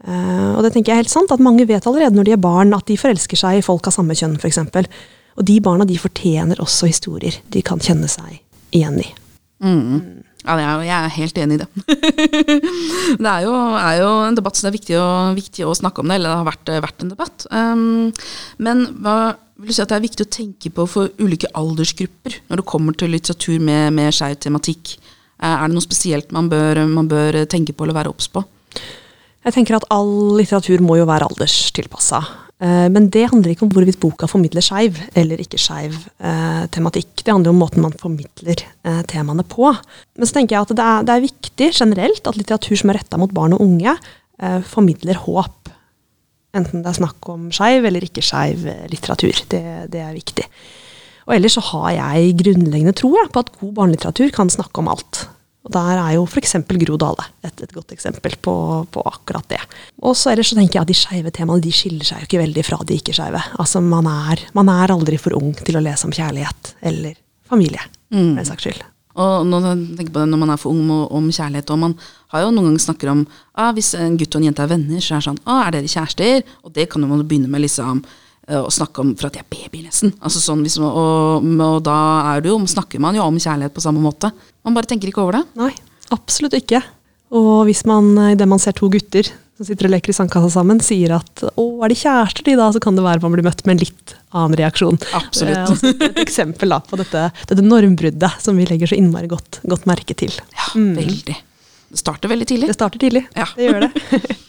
Uh, 0.00 0.56
og 0.56 0.64
det 0.64 0.72
tenker 0.72 0.92
jeg 0.92 0.98
er 0.98 1.04
helt 1.04 1.12
sant, 1.12 1.30
at 1.30 1.40
Mange 1.40 1.68
vet 1.68 1.86
allerede 1.86 2.16
når 2.16 2.24
de 2.24 2.32
er 2.32 2.40
barn 2.40 2.72
at 2.74 2.88
de 2.88 2.96
forelsker 2.96 3.36
seg 3.36 3.58
i 3.58 3.62
folk 3.62 3.86
av 3.86 3.92
samme 3.92 4.16
kjønn 4.16 4.40
f.eks. 4.40 4.58
Og 5.36 5.44
de 5.46 5.60
barna 5.60 5.84
de 5.84 5.98
fortjener 5.98 6.56
også 6.58 6.88
historier 6.88 7.36
de 7.52 7.62
kan 7.62 7.78
kjenne 7.78 8.08
seg 8.08 8.40
i. 8.72 9.10
Mm. 9.60 10.24
Ja, 10.40 10.54
jeg 10.80 10.88
er, 10.96 11.10
helt 11.18 11.38
enig 11.38 11.58
i 11.58 11.60
det. 11.60 11.68
det 13.20 13.28
er 13.28 13.44
jo, 13.44 13.52
er 13.76 13.98
jo 14.00 14.08
en 14.24 14.38
debatt 14.38 14.56
som 14.56 14.66
det 14.66 14.70
er 14.70 14.78
viktig 14.78 14.96
å, 14.96 15.08
viktig 15.36 15.66
å 15.68 15.76
snakke 15.76 16.00
om 16.00 16.08
det, 16.08 16.16
eller 16.16 16.32
det 16.32 16.38
har 16.38 16.48
vært, 16.48 16.72
vært 16.86 17.04
en 17.04 17.12
debatt. 17.12 17.46
Um, 17.52 18.08
men 18.62 18.86
hva 19.04 19.16
vil 19.60 19.68
du 19.68 19.76
si 19.76 19.82
at 19.84 19.92
det 19.92 19.98
er 19.98 20.06
viktig 20.06 20.24
å 20.24 20.32
tenke 20.32 20.72
på 20.72 20.86
for 20.88 21.12
ulike 21.20 21.50
aldersgrupper 21.58 22.38
når 22.48 22.62
det 22.62 22.68
kommer 22.70 22.96
til 22.96 23.12
litteratur 23.12 23.60
med, 23.60 23.92
med 23.96 24.16
skeiv 24.16 24.38
tematikk? 24.40 24.94
Eh, 25.40 25.52
Er 25.52 25.68
det 25.68 25.76
noe 25.76 25.84
spesielt 25.84 26.32
man 26.32 26.48
bør, 26.48 26.86
man 26.88 27.08
bør 27.10 27.42
tenke 27.44 27.76
på 27.76 27.84
eller 27.84 27.98
være 28.00 28.12
obs 28.12 28.30
på? 28.32 28.42
Jeg 29.44 29.56
tenker 29.56 29.76
at 29.76 29.88
all 29.92 30.36
litteratur 30.36 30.80
må 30.84 30.96
jo 31.00 31.08
være 31.08 31.28
alderstilpassa. 31.28 32.22
Eh, 32.60 32.88
Men 32.92 33.08
det 33.08 33.28
handler 33.30 33.54
ikke 33.54 33.64
om 33.66 33.72
hvorvidt 33.72 34.00
boka 34.02 34.28
formidler 34.28 34.64
skeiv 34.64 34.98
eller 35.16 35.40
ikke 35.40 35.60
skeiv 35.60 35.96
eh, 36.20 36.66
tematikk. 36.74 37.22
Det 37.24 37.32
handler 37.32 37.54
om 37.54 37.60
måten 37.62 37.84
man 37.84 37.96
formidler 37.96 38.60
eh, 38.84 39.02
temaene 39.08 39.44
på. 39.48 39.72
Men 40.16 40.28
så 40.28 40.36
tenker 40.36 40.56
jeg 40.56 40.66
at 40.68 40.74
det 40.76 40.86
er, 40.86 41.06
det 41.08 41.14
er 41.16 41.24
viktig 41.28 41.70
generelt 41.72 42.28
at 42.28 42.36
litteratur 42.36 42.76
som 42.76 42.92
er 42.92 43.00
retta 43.00 43.20
mot 43.20 43.32
barn 43.32 43.56
og 43.56 43.64
unge, 43.64 43.96
eh, 44.42 44.60
formidler 44.68 45.22
håp. 45.24 45.72
Enten 46.56 46.82
det 46.82 46.90
er 46.90 46.98
snakk 46.98 47.28
om 47.30 47.48
skeiv 47.54 47.86
eller 47.86 48.04
ikke 48.04 48.24
skeiv 48.26 48.66
eh, 48.68 48.86
litteratur. 48.92 49.44
Det, 49.48 49.64
det 49.92 50.04
er 50.04 50.16
viktig. 50.16 50.46
Og 51.28 51.36
ellers 51.36 51.54
så 51.56 51.62
har 51.72 51.90
jeg 51.94 52.38
grunnleggende 52.40 52.96
tro 52.96 53.14
på 53.14 53.42
at 53.44 53.52
god 53.60 53.76
barnelitteratur 53.76 54.32
kan 54.34 54.50
snakke 54.50 54.82
om 54.82 54.88
alt. 54.90 55.28
Og 55.70 55.74
Der 55.76 56.00
er 56.02 56.14
jo 56.16 56.24
f.eks. 56.26 56.56
Gro 56.66 56.96
Dale 56.98 57.28
et, 57.46 57.62
et 57.62 57.72
godt 57.76 57.92
eksempel 57.94 58.34
på, 58.42 58.54
på 58.90 59.02
akkurat 59.06 59.46
det. 59.52 59.60
Og 60.02 60.16
så 60.18 60.32
ellers 60.32 60.50
så 60.50 60.58
tenker 60.58 60.80
jeg 60.80 60.82
at 60.82 60.90
de 60.90 60.96
skeive 60.98 61.30
temaene 61.36 61.62
de 61.62 61.70
skiller 61.70 62.02
seg 62.08 62.24
jo 62.24 62.26
ikke 62.26 62.40
veldig 62.42 62.64
fra 62.66 62.80
de 62.88 62.96
ikke-skeive. 62.98 63.42
Altså 63.62 63.82
man 63.84 64.08
er, 64.10 64.42
man 64.58 64.72
er 64.74 64.90
aldri 64.96 65.18
for 65.22 65.36
ung 65.38 65.52
til 65.54 65.78
å 65.78 65.82
lese 65.84 66.08
om 66.10 66.14
kjærlighet 66.16 66.74
eller 66.90 67.14
familie, 67.50 67.82
Mm. 68.10 68.32
for 68.34 68.40
den 68.42 68.48
saks 68.48 68.64
skyld. 68.66 68.80
Og 69.20 69.44
når, 69.46 69.68
tenker 69.98 70.10
på 70.14 70.20
det, 70.22 70.28
når 70.32 70.38
man 70.42 70.50
er 70.50 70.58
for 70.58 70.70
ung 70.74 70.80
om, 70.90 71.04
om 71.18 71.28
kjærlighet, 71.30 71.70
og 71.70 71.78
man 71.82 71.94
har 72.34 72.42
jo 72.44 72.50
noen 72.54 72.70
ganger 72.70 72.82
snakker 72.82 73.10
om 73.12 73.20
ah, 73.58 73.70
hvis 73.76 73.92
en 73.98 74.16
gutt 74.18 74.34
og 74.34 74.40
en 74.40 74.48
jente 74.48 74.62
er 74.64 74.70
venner, 74.70 74.98
så 75.02 75.14
er 75.14 75.22
det 75.22 75.26
sånn 75.28 75.40
ah, 75.46 75.62
er 75.68 75.76
dere 75.76 75.90
kjærester? 75.90 76.42
Og 76.66 76.74
det 76.74 76.88
kan 76.90 77.02
jo 77.02 77.10
man 77.10 77.22
begynne 77.26 77.50
med 77.50 77.62
liksom 77.62 78.00
eh, 78.48 78.58
å 78.58 78.70
snakke 78.70 79.02
om 79.02 79.12
for 79.18 79.28
at 79.28 79.36
de 79.38 79.42
er 79.42 79.48
baby, 79.50 79.82
nesten. 79.86 80.14
Altså 80.22 80.42
sånn, 80.42 80.62
man, 80.62 80.86
og, 80.90 81.50
og 81.66 81.82
da 81.86 81.98
er 82.32 82.42
det 82.46 82.50
jo, 82.52 82.58
snakker 82.70 83.02
man 83.02 83.18
jo 83.18 83.26
om 83.26 83.38
kjærlighet 83.42 83.74
på 83.76 83.82
samme 83.84 84.02
måte. 84.02 84.30
Man 84.66 84.76
bare 84.76 84.90
tenker 84.90 85.10
ikke 85.10 85.22
over 85.24 85.40
det. 85.40 85.44
Nei, 85.60 85.70
absolutt 86.14 86.56
ikke. 86.58 86.82
Og 87.36 87.64
hvis 87.68 87.84
man 87.86 88.12
idet 88.32 88.48
man 88.50 88.60
ser 88.62 88.74
to 88.76 88.90
gutter 88.90 89.28
som 89.60 89.68
sitter 89.68 89.90
og 89.90 89.92
leker 89.92 90.08
i 90.08 90.16
sandkassa 90.16 90.48
sammen, 90.54 90.78
sier 90.80 91.12
at 91.18 91.42
'å, 91.44 91.64
er 91.84 91.92
de 91.92 91.96
kjærester 92.00 92.46
de 92.46 92.54
da', 92.56 92.70
så 92.72 92.80
kan 92.80 92.96
det 92.96 93.04
være 93.04 93.20
man 93.20 93.34
blir 93.34 93.44
møtt 93.44 93.60
med 93.66 93.76
en 93.76 93.82
litt 93.84 94.14
annen 94.32 94.56
reaksjon. 94.56 94.96
Absolutt. 95.12 95.82
Det 95.84 95.90
er 96.00 96.08
et 96.08 96.22
eksempel 96.24 96.72
da, 96.72 96.80
på 96.80 96.96
dette, 96.96 97.26
dette 97.44 97.60
normbruddet 97.60 98.40
som 98.40 98.56
vi 98.56 98.64
legger 98.64 98.88
så 98.88 98.96
innmari 98.96 99.28
godt, 99.28 99.60
godt 99.68 99.84
merke 99.84 100.16
til. 100.16 100.32
Ja, 100.56 100.70
veldig. 100.74 101.36
Det 101.90 102.00
starter 102.00 102.32
veldig 102.32 102.48
tidlig. 102.48 102.70
Det 102.72 102.78
starter 102.78 103.02
tidlig. 103.04 103.26
Ja. 103.36 103.50
Det 103.52 103.68
gjør 103.68 103.84
det. 103.84 103.92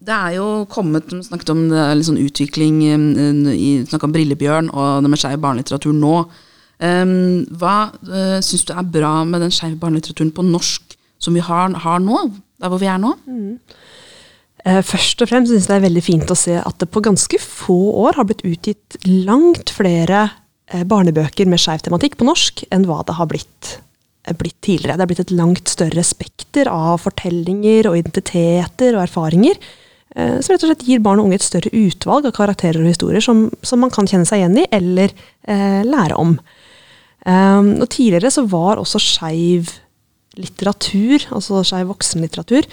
Det 0.00 0.16
er 0.16 0.32
jo 0.38 0.64
kommet, 0.72 1.10
vi 1.12 1.20
snakket 1.20 1.50
om 1.52 1.58
det 1.68 1.76
er 1.76 1.90
litt 1.94 2.06
sånn 2.08 2.22
utvikling 2.22 2.76
eh, 2.88 3.82
snakket 3.84 4.06
om 4.08 4.14
Brillebjørn 4.14 4.70
og 4.72 5.04
det 5.04 5.10
med 5.12 5.20
skeiv 5.20 5.42
barnelitteratur 5.42 5.92
nå. 5.92 6.14
Um, 6.80 7.44
hva 7.60 7.90
uh, 8.08 8.38
syns 8.40 8.64
du 8.64 8.72
er 8.72 8.86
bra 8.88 9.20
med 9.28 9.42
den 9.44 9.52
skeive 9.52 9.76
barnelitteraturen 9.82 10.32
på 10.32 10.44
norsk 10.48 10.94
som 11.20 11.34
vi 11.36 11.42
har, 11.44 11.74
har 11.84 11.98
nå? 12.00 12.22
Der 12.60 12.72
hvor 12.72 12.80
vi 12.80 12.88
er 12.88 13.00
nå? 13.00 13.10
Eh, 14.64 14.80
Først 14.84 15.20
og 15.20 15.28
fremst 15.28 15.52
syns 15.52 15.66
jeg 15.66 15.74
det 15.74 15.76
er 15.76 15.86
veldig 15.86 16.02
fint 16.04 16.32
å 16.32 16.36
se 16.36 16.56
at 16.56 16.78
det 16.80 16.88
på 16.92 17.02
ganske 17.04 17.40
få 17.40 17.76
år 18.06 18.16
har 18.16 18.28
blitt 18.28 18.44
utgitt 18.48 18.96
langt 19.04 19.72
flere 19.76 20.26
uh, 20.72 20.84
barnebøker 20.88 21.48
med 21.48 21.60
skeiv 21.60 21.84
tematikk 21.84 22.16
på 22.20 22.28
norsk 22.28 22.64
enn 22.72 22.86
hva 22.88 23.02
det 23.08 23.16
har 23.18 23.28
blitt, 23.28 23.74
blitt 24.40 24.56
tidligere. 24.64 24.96
Det 24.96 25.04
er 25.04 25.10
blitt 25.12 25.22
et 25.26 25.34
langt 25.36 25.68
større 25.68 26.04
spekter 26.04 26.70
av 26.72 27.02
fortellinger 27.04 27.90
og 27.90 27.98
identiteter 28.00 28.96
og 28.96 29.04
erfaringer. 29.04 29.60
Som 30.10 30.50
rett 30.50 30.64
og 30.64 30.72
slett 30.72 30.88
gir 30.88 30.98
barn 31.04 31.20
og 31.22 31.28
unge 31.28 31.36
et 31.38 31.44
større 31.44 31.70
utvalg 31.70 32.24
av 32.26 32.32
karakterer 32.34 32.80
og 32.82 32.88
historier 32.90 33.22
som, 33.22 33.44
som 33.62 33.78
man 33.78 33.92
kan 33.94 34.08
kjenne 34.10 34.26
seg 34.26 34.40
igjen 34.40 34.56
i 34.58 34.64
eller 34.74 35.14
lære 35.86 36.16
om. 36.18 36.32
Um, 37.28 37.74
og 37.82 37.90
tidligere 37.92 38.30
så 38.32 38.46
var 38.48 38.80
også 38.80 39.00
skeiv 39.02 39.68
litteratur, 40.40 41.26
altså 41.34 41.60
skeiv 41.66 41.90
voksenlitteratur, 41.90 42.68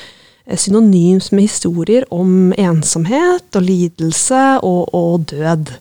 eh, 0.45 0.59
synonymt 0.59 1.31
med 1.33 1.47
historier 1.49 2.05
om 2.13 2.53
ensomhet 2.55 3.57
og 3.57 3.65
lidelse 3.65 4.43
og, 4.63 4.93
og 4.95 5.27
død. 5.33 5.73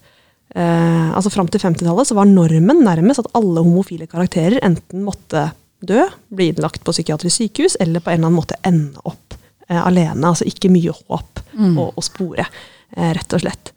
Uh, 0.56 1.12
altså 1.12 1.30
Fram 1.30 1.50
til 1.52 1.60
50-tallet 1.60 2.08
så 2.08 2.16
var 2.16 2.28
normen 2.30 2.80
nærmest 2.86 3.20
at 3.20 3.30
alle 3.36 3.60
homofile 3.60 4.08
karakterer 4.08 4.62
enten 4.64 5.04
måtte 5.04 5.50
dø, 5.84 6.06
bli 6.32 6.48
innlagt 6.50 6.80
på 6.82 6.94
psykiatrisk 6.96 7.42
sykehus, 7.42 7.76
eller 7.78 8.00
på 8.00 8.10
en 8.10 8.22
eller 8.22 8.30
annen 8.30 8.40
måte 8.40 8.58
ende 8.66 9.04
opp 9.04 9.36
uh, 9.68 9.82
alene. 9.84 10.24
Altså 10.24 10.48
ikke 10.48 10.72
mye 10.72 10.96
håp 10.96 11.44
å, 11.54 11.90
å 11.92 12.04
spore, 12.04 12.48
uh, 12.96 13.10
rett 13.14 13.36
og 13.36 13.44
slett. 13.44 13.75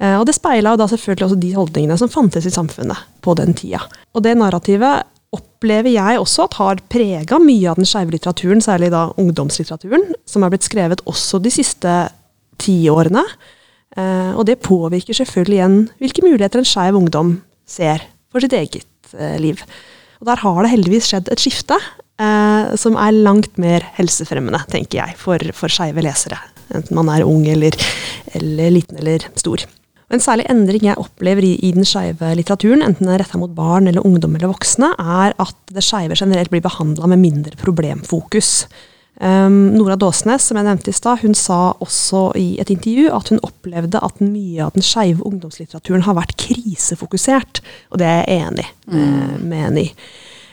Eh, 0.00 0.16
og 0.18 0.26
det 0.28 0.36
speila 0.36 0.76
da 0.78 0.88
selvfølgelig 0.90 1.28
også 1.28 1.40
de 1.42 1.54
holdningene 1.56 1.98
som 2.00 2.10
fantes 2.12 2.46
i 2.48 2.54
samfunnet 2.54 3.08
på 3.24 3.34
den 3.38 3.56
tida. 3.58 3.82
Og 4.16 4.24
det 4.24 4.36
narrativet 4.40 5.08
opplever 5.32 5.94
jeg 5.94 6.20
også 6.20 6.46
at 6.46 6.58
har 6.60 6.82
prega 6.92 7.38
mye 7.40 7.70
av 7.70 7.78
den 7.80 7.88
skeive 7.88 8.12
litteraturen, 8.12 8.60
særlig 8.64 8.90
da 8.92 9.06
ungdomslitteraturen, 9.20 10.10
som 10.28 10.44
er 10.44 10.52
blitt 10.52 10.68
skrevet 10.68 11.04
også 11.08 11.40
de 11.42 11.52
siste 11.52 11.94
tiårene. 12.62 13.24
Eh, 13.96 14.32
og 14.36 14.46
det 14.48 14.60
påvirker 14.64 15.16
selvfølgelig 15.16 15.58
igjen 15.58 15.80
hvilke 16.00 16.24
muligheter 16.24 16.62
en 16.62 16.68
skeiv 16.68 16.96
ungdom 17.00 17.34
ser 17.68 18.04
for 18.32 18.44
sitt 18.44 18.54
eget 18.56 19.16
eh, 19.16 19.36
liv. 19.40 19.60
Og 20.20 20.28
der 20.30 20.40
har 20.44 20.62
det 20.62 20.72
heldigvis 20.72 21.10
skjedd 21.10 21.32
et 21.32 21.42
skifte 21.42 21.76
eh, 21.76 22.72
som 22.80 22.96
er 23.00 23.16
langt 23.24 23.56
mer 23.60 23.84
helsefremmende, 23.96 24.62
tenker 24.72 25.02
jeg, 25.02 25.18
for, 25.20 25.40
for 25.56 25.72
skeive 25.72 26.04
lesere. 26.04 26.40
Enten 26.72 26.96
man 26.96 27.10
er 27.12 27.26
ung 27.28 27.44
eller, 27.48 27.76
eller 28.36 28.72
liten 28.72 29.00
eller 29.00 29.24
stor. 29.40 29.64
En 30.12 30.20
særlig 30.20 30.44
endring 30.52 30.84
jeg 30.84 31.00
opplever 31.00 31.44
i, 31.46 31.54
i 31.64 31.72
den 31.72 31.86
skeive 31.88 32.34
litteraturen, 32.36 32.84
enten 32.84 33.06
den 33.06 33.14
er 33.14 33.22
retta 33.22 33.40
mot 33.40 33.52
barn 33.56 33.88
eller 33.88 34.04
ungdom 34.04 34.34
eller 34.36 34.50
voksne, 34.52 34.92
er 35.00 35.32
at 35.40 35.56
det 35.72 35.84
skeive 35.86 36.18
generelt 36.18 36.52
blir 36.52 36.64
behandla 36.64 37.08
med 37.08 37.22
mindre 37.22 37.56
problemfokus. 37.60 38.66
Um, 39.22 39.70
Nora 39.76 39.96
Dåsnes, 39.96 40.44
som 40.48 40.58
jeg 40.58 40.66
nevnte 40.66 40.92
i 40.92 40.96
stad, 40.96 41.20
hun 41.22 41.36
sa 41.36 41.74
også 41.84 42.26
i 42.40 42.46
et 42.60 42.72
intervju 42.72 43.10
at 43.12 43.32
hun 43.32 43.40
opplevde 43.44 44.00
at 44.04 44.20
mye 44.24 44.64
av 44.64 44.72
den 44.76 44.84
skeive 44.84 45.24
ungdomslitteraturen 45.28 46.04
har 46.04 46.16
vært 46.18 46.36
krisefokusert. 46.40 47.62
Og 47.92 48.00
det 48.02 48.08
er 48.08 48.22
jeg 48.22 48.46
enig 48.48 48.66
eh, 48.68 49.36
med 49.38 49.64
henne 49.66 49.84
i. 49.84 49.90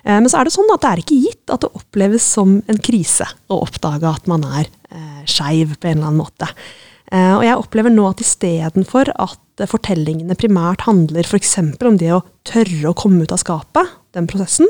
Eh, 0.04 0.20
Men 0.20 0.28
så 0.32 0.40
er 0.40 0.48
det 0.48 0.56
sånn 0.56 0.72
at 0.76 0.84
det 0.84 0.92
er 0.92 1.04
ikke 1.04 1.22
gitt 1.24 1.56
at 1.56 1.66
det 1.66 1.72
oppleves 1.82 2.28
som 2.36 2.60
en 2.68 2.84
krise 2.84 3.28
å 3.50 3.62
oppdage 3.64 4.12
at 4.12 4.30
man 4.32 4.46
er 4.48 4.70
uh, 4.92 5.24
skeiv 5.28 5.76
på 5.80 5.90
en 5.90 5.98
eller 5.98 6.12
annen 6.12 6.24
måte. 6.24 6.52
Eh, 7.10 7.34
og 7.36 7.44
jeg 7.46 7.58
opplever 7.58 7.94
nå 7.94 8.06
at 8.10 8.22
istedenfor 8.22 9.10
at 9.18 9.66
fortellingene 9.70 10.38
primært 10.40 10.86
handler 10.86 11.26
f.eks. 11.26 11.58
om 11.58 11.98
det 12.00 12.12
å 12.14 12.24
tørre 12.48 12.92
å 12.92 12.98
komme 12.98 13.26
ut 13.26 13.34
av 13.34 13.42
skapet, 13.42 13.98
den 14.16 14.30
prosessen, 14.30 14.70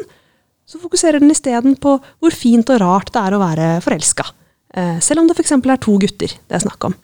så 0.69 0.79
fokuserer 0.79 1.21
den 1.21 1.33
isteden 1.33 1.75
på 1.81 1.97
hvor 1.99 2.35
fint 2.35 2.69
og 2.71 2.79
rart 2.81 3.11
det 3.13 3.21
er 3.21 3.35
å 3.35 3.41
være 3.41 3.69
forelska. 3.83 4.27
Eh, 4.73 4.97
selv 5.03 5.23
om 5.23 5.29
det 5.29 5.35
f.eks. 5.35 5.57
er 5.57 5.83
to 5.83 5.97
gutter 6.01 6.31
det 6.31 6.57
er 6.57 6.63
snakk 6.63 6.89
om. 6.89 6.95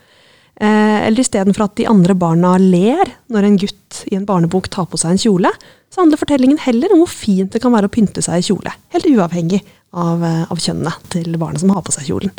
Eh, 0.55 0.99
eller 1.09 1.19
istedenfor 1.19 1.65
at 1.65 1.75
de 1.75 1.87
andre 1.91 2.15
barna 2.15 2.53
ler 2.61 3.09
når 3.33 3.47
en 3.47 3.57
gutt 3.59 4.03
i 4.07 4.15
en 4.15 4.27
barnebok 4.27 4.69
tar 4.71 4.87
på 4.87 4.99
seg 5.01 5.15
en 5.15 5.23
kjole, 5.25 5.51
så 5.91 6.03
handler 6.03 6.21
fortellingen 6.21 6.61
heller 6.63 6.93
om 6.95 7.03
hvor 7.03 7.11
fint 7.11 7.51
det 7.51 7.59
kan 7.63 7.75
være 7.75 7.89
å 7.89 7.95
pynte 7.95 8.23
seg 8.23 8.39
i 8.39 8.47
kjole. 8.47 8.71
Helt 8.95 9.09
uavhengig 9.09 9.65
av, 9.95 10.23
av 10.23 10.61
kjønnet 10.61 11.09
til 11.11 11.35
barnet 11.41 11.63
som 11.63 11.75
har 11.75 11.83
på 11.83 11.95
seg 11.95 12.07
kjolen. 12.07 12.31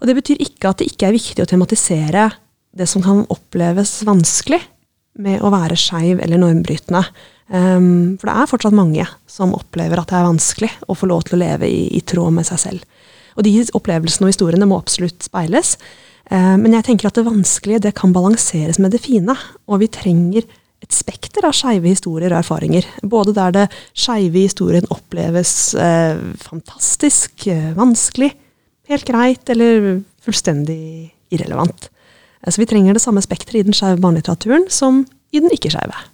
Og 0.00 0.08
det 0.08 0.16
betyr 0.16 0.42
ikke 0.42 0.70
at 0.70 0.80
det 0.80 0.90
ikke 0.90 1.10
er 1.10 1.16
viktig 1.16 1.44
å 1.44 1.48
tematisere 1.48 2.30
det 2.76 2.86
som 2.88 3.02
kan 3.04 3.24
oppleves 3.32 4.00
vanskelig 4.06 4.60
med 5.20 5.42
å 5.42 5.50
være 5.52 5.76
skeiv 5.78 6.22
eller 6.22 6.40
normbrytende. 6.40 7.02
Um, 7.50 8.16
for 8.20 8.30
det 8.30 8.36
er 8.36 8.50
fortsatt 8.50 8.76
mange 8.76 9.06
som 9.28 9.56
opplever 9.56 9.98
at 9.98 10.12
det 10.12 10.20
er 10.20 10.28
vanskelig 10.28 10.70
å 10.86 10.94
få 10.96 11.08
lov 11.10 11.24
til 11.26 11.36
å 11.36 11.42
leve 11.42 11.68
i, 11.68 11.88
i 11.98 12.02
tråd 12.06 12.36
med 12.36 12.46
seg 12.46 12.62
selv. 12.62 12.86
Og 13.36 13.44
de 13.46 13.56
opplevelsene 13.76 14.28
og 14.28 14.32
historiene 14.32 14.68
må 14.70 14.78
absolutt 14.78 15.26
speiles. 15.26 15.74
Um, 16.30 16.62
men 16.62 16.78
jeg 16.78 16.86
tenker 16.86 17.10
at 17.10 17.18
det 17.18 17.26
vanskelige 17.26 17.84
det 17.88 17.96
kan 17.98 18.14
balanseres 18.14 18.78
med 18.80 18.94
det 18.94 19.02
fine. 19.02 19.34
Og 19.66 19.82
vi 19.82 19.90
trenger 19.92 20.46
et 20.80 20.94
spekter 20.94 21.44
av 21.44 21.54
skeive 21.56 21.90
historier 21.90 22.32
og 22.32 22.40
erfaringer. 22.40 22.86
Både 23.02 23.34
der 23.36 23.56
det 23.56 23.66
skeive 23.92 24.46
historien 24.46 24.86
oppleves 24.92 25.74
eh, 25.76 26.16
fantastisk, 26.40 27.46
eh, 27.52 27.72
vanskelig, 27.76 28.30
helt 28.90 29.08
greit 29.08 29.52
eller 29.52 30.00
fullstendig 30.24 31.10
irrelevant. 31.34 31.90
Eh, 32.42 32.50
så 32.52 32.60
vi 32.60 32.68
trenger 32.70 32.96
det 32.96 33.04
samme 33.04 33.22
spekteret 33.24 33.62
i 33.62 33.68
den 33.68 33.76
skeive 33.76 34.00
barnelitteraturen 34.02 34.68
som 34.72 35.04
i 35.32 35.42
den 35.42 35.52
ikke-skeive. 35.54 36.06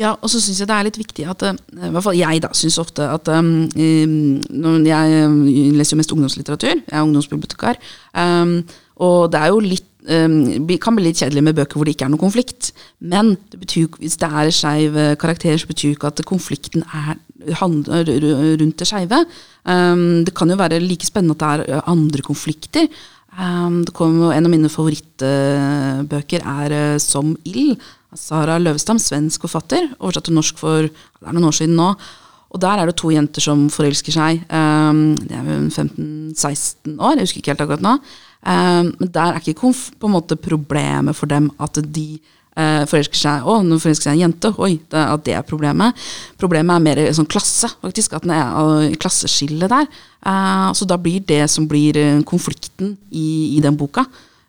Ja, 0.00 0.14
og 0.14 0.30
så 0.32 0.40
syns 0.40 0.58
jeg 0.62 0.70
det 0.70 0.74
er 0.74 0.86
litt 0.86 0.98
viktig 0.98 1.26
at 1.28 1.42
eh, 1.44 1.56
I 1.76 1.92
hvert 1.92 2.06
fall 2.06 2.18
jeg 2.18 2.42
da 2.42 2.52
syns 2.56 2.80
ofte 2.80 3.06
at 3.06 3.28
um, 3.28 3.68
Jeg 3.68 5.32
leser 5.76 5.94
jo 5.94 6.00
mest 6.00 6.14
ungdomslitteratur. 6.16 6.76
Jeg 6.80 6.98
er 6.98 7.02
ungdomsbibliotekar. 7.04 7.80
Um, 8.16 8.62
og 9.02 9.32
det 9.32 9.40
er 9.40 9.52
jo 9.52 9.60
litt 9.60 9.88
um, 10.08 10.68
kan 10.80 10.96
bli 10.96 11.10
litt 11.10 11.20
kjedelig 11.20 11.44
med 11.44 11.58
bøker 11.58 11.76
hvor 11.76 11.86
det 11.86 11.94
ikke 11.96 12.08
er 12.08 12.14
noe 12.14 12.24
konflikt. 12.24 12.72
Men 13.00 13.36
det 13.52 13.60
betyr, 13.60 14.00
hvis 14.00 14.16
det 14.16 14.32
er 14.32 14.50
skeiv 14.54 14.96
karakter, 15.20 15.60
så 15.60 15.68
betyr 15.68 15.94
ikke 15.94 16.10
at 16.10 16.24
konflikten 16.26 16.86
er 16.88 17.20
rundt 17.50 18.78
det 18.78 18.88
skeive. 18.88 19.24
Um, 19.64 20.24
det 20.26 20.34
kan 20.34 20.50
jo 20.50 20.58
være 20.58 20.80
like 20.82 21.06
spennende 21.06 21.36
at 21.36 21.66
det 21.66 21.74
er 21.74 21.90
andre 21.90 22.22
konflikter. 22.22 22.88
Um, 23.32 23.84
kommer 23.94 24.34
En 24.34 24.44
av 24.44 24.50
mine 24.52 24.68
favorittbøker 24.68 26.42
er 26.44 26.72
eh, 26.76 26.98
Som 26.98 27.30
ild 27.48 27.78
av 28.12 28.18
Sara 28.18 28.58
Løvestam, 28.58 28.98
svensk 28.98 29.46
forfatter. 29.46 29.88
Oversatt 30.00 30.28
til 30.28 30.36
norsk 30.36 30.58
for 30.58 30.82
det 30.82 31.24
er 31.24 31.32
noen 31.32 31.48
år 31.48 31.56
siden 31.56 31.78
nå. 31.78 31.94
Og 32.52 32.60
der 32.60 32.82
er 32.82 32.90
det 32.90 32.98
to 33.00 33.08
jenter 33.08 33.40
som 33.40 33.70
forelsker 33.72 34.12
seg. 34.12 34.42
Um, 34.52 35.14
de 35.16 35.32
er 35.32 35.46
vel 35.46 35.70
15-16 35.70 36.98
år, 37.00 37.16
jeg 37.16 37.24
husker 37.24 37.40
ikke 37.40 37.54
helt 37.54 37.64
akkurat 37.64 37.86
nå. 37.86 37.96
Men 38.42 39.08
der 39.14 39.36
er 39.36 39.38
ikke 39.38 39.54
på 39.62 40.08
en 40.08 40.12
måte 40.16 40.34
problemet 40.34 41.14
for 41.14 41.30
dem 41.30 41.46
at 41.62 41.78
de 41.94 42.18
eh, 42.56 42.82
forelsker 42.88 43.20
seg 43.20 43.46
Å, 43.48 43.58
nå 43.66 43.78
forelsker 43.82 44.10
seg 44.10 44.16
en 44.16 44.24
jente. 44.26 44.52
Oi, 44.62 44.74
det, 44.92 45.04
at 45.04 45.24
det 45.26 45.36
er 45.38 45.46
problemet. 45.46 45.96
Problemet 46.40 46.76
er 46.76 46.86
mer 46.86 47.02
sånn 47.16 47.30
klasse, 47.30 47.70
faktisk. 47.84 48.16
At 48.18 48.26
den 48.26 48.34
er 48.36 48.98
klasseskillet 49.02 49.72
der. 49.72 49.88
Eh, 50.26 50.68
så 50.78 50.88
da 50.88 50.98
blir 51.00 51.24
det 51.28 51.44
som 51.52 51.66
blir 51.70 51.98
eh, 51.98 52.20
konflikten 52.28 52.96
i, 53.10 53.56
i 53.56 53.62
den 53.64 53.78
boka. 53.78 54.04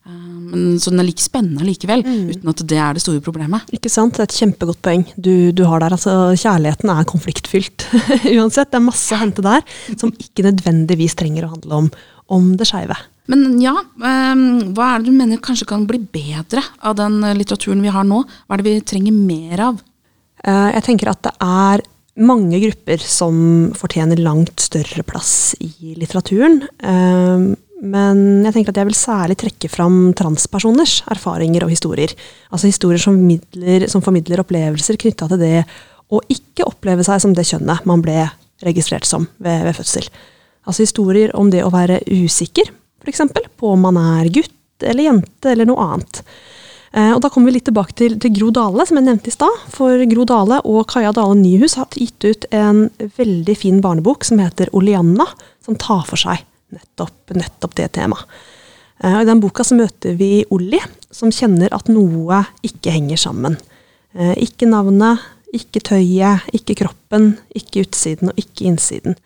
Eh, 0.06 0.12
men, 0.14 0.76
så 0.82 0.92
den 0.92 1.02
er 1.04 1.08
like 1.08 1.24
spennende 1.24 1.66
likevel, 1.68 2.04
uten 2.04 2.52
at 2.52 2.66
det 2.70 2.80
er 2.80 2.98
det 2.98 3.06
store 3.06 3.24
problemet. 3.24 3.70
Ikke 3.76 3.92
sant? 3.92 4.18
Det 4.18 4.26
er 4.26 4.32
et 4.32 4.42
kjempegodt 4.42 4.84
poeng 4.86 5.08
du, 5.16 5.52
du 5.56 5.64
har 5.70 5.84
der. 5.84 5.96
Altså, 5.96 6.34
kjærligheten 6.36 6.92
er 6.94 7.10
konfliktfylt 7.10 7.88
uansett. 8.36 8.74
Det 8.74 8.82
er 8.82 8.90
masse 8.90 9.16
å 9.16 9.24
hente 9.24 9.46
der 9.46 9.64
som 9.96 10.14
ikke 10.14 10.48
nødvendigvis 10.50 11.18
trenger 11.20 11.48
å 11.48 11.56
handle 11.56 11.84
om, 11.86 11.92
om 12.34 12.54
det 12.60 12.70
skeive. 12.70 13.00
Men 13.32 13.62
ja, 13.64 13.72
eh, 13.80 14.44
hva 14.76 14.90
er 14.96 15.00
det 15.04 15.08
du 15.12 15.16
mener 15.16 15.40
kanskje 15.44 15.68
kan 15.70 15.86
bli 15.88 16.02
bedre 16.12 16.64
av 16.84 16.98
den 17.00 17.22
eh, 17.24 17.36
litteraturen 17.38 17.82
vi 17.84 17.94
har 17.94 18.04
nå? 18.08 18.24
Hva 18.48 18.58
er 18.58 18.64
det 18.64 18.68
vi 18.68 18.86
trenger 18.94 19.16
mer 19.16 19.62
av? 19.70 19.82
Eh, 20.44 20.70
Jeg 20.76 20.84
tenker 20.90 21.12
at 21.14 21.22
det 21.24 21.34
er 21.40 21.86
mange 22.24 22.60
grupper 22.62 23.02
som 23.02 23.72
fortjener 23.80 24.20
langt 24.22 24.60
større 24.62 25.02
plass 25.08 25.56
i 25.64 25.96
litteraturen. 25.98 26.62
Eh, 26.84 27.54
Men 27.84 28.46
jeg 28.46 28.54
tenker 28.56 28.72
at 28.72 28.78
jeg 28.80 28.88
vil 28.88 28.96
særlig 28.96 29.36
trekke 29.42 29.68
fram 29.68 30.14
transpersoners 30.16 31.02
erfaringer 31.12 31.66
og 31.66 31.72
historier. 31.74 32.14
Altså 32.50 32.70
historier 32.70 33.02
som 33.02 33.18
formidler, 33.18 33.88
som 33.92 34.02
formidler 34.02 34.40
opplevelser 34.40 34.96
knytta 35.02 35.28
til 35.28 35.42
det 35.42 35.66
å 36.14 36.22
ikke 36.32 36.64
oppleve 36.64 37.04
seg 37.04 37.20
som 37.20 37.34
det 37.36 37.44
kjønnet 37.50 37.84
man 37.90 38.00
ble 38.06 38.30
registrert 38.64 39.04
som 39.04 39.28
ved, 39.38 39.66
ved 39.68 39.76
fødsel. 39.76 40.08
Altså 40.64 40.86
historier 40.86 41.34
om 41.36 41.50
det 41.52 41.60
å 41.66 41.74
være 41.74 42.00
usikker, 42.08 42.72
f.eks. 43.04 43.22
på 43.60 43.74
om 43.76 43.86
man 43.88 44.00
er 44.00 44.32
gutt 44.34 44.84
eller 44.84 45.08
jente 45.08 45.52
eller 45.52 45.70
noe 45.70 45.84
annet. 45.94 46.24
Eh, 46.94 47.12
og 47.16 47.22
Da 47.24 47.30
kommer 47.34 47.50
vi 47.50 47.58
litt 47.58 47.68
tilbake 47.70 47.96
til, 47.98 48.18
til 48.22 48.34
Gro 48.36 48.52
Dale, 48.54 48.86
som 48.86 49.00
jeg 49.00 49.08
nevnte 49.08 49.32
i 49.32 49.36
stad. 49.36 49.62
For 49.74 50.04
Gro 50.12 50.26
Dale 50.30 50.60
og 50.70 50.86
Kaja 50.92 51.14
Dale 51.16 51.38
Nyhus 51.40 51.78
har 51.80 51.90
gitt 51.98 52.24
ut 52.28 52.48
en 52.54 52.88
veldig 53.18 53.56
fin 53.58 53.80
barnebok 53.84 54.26
som 54.28 54.42
heter 54.44 54.72
Oleanna, 54.78 55.26
som 55.66 55.78
tar 55.80 56.04
for 56.10 56.22
seg 56.22 56.44
nettopp, 56.74 57.34
nettopp 57.38 57.78
det 57.80 57.92
temaet. 57.98 58.26
Eh, 59.04 59.22
I 59.22 59.28
den 59.30 59.42
boka 59.44 59.66
så 59.66 59.78
møter 59.78 60.18
vi 60.20 60.44
Olli, 60.54 60.82
som 61.14 61.34
kjenner 61.34 61.74
at 61.74 61.90
noe 61.92 62.44
ikke 62.66 62.94
henger 62.94 63.20
sammen. 63.20 63.58
Eh, 64.14 64.36
Ikke 64.46 64.70
navnet, 64.70 65.22
ikke 65.54 65.82
tøyet, 65.86 66.48
ikke 66.54 66.78
kroppen, 66.80 67.36
ikke 67.54 67.84
utsiden 67.86 68.32
og 68.32 68.40
ikke 68.42 68.66
innsiden. 68.70 69.18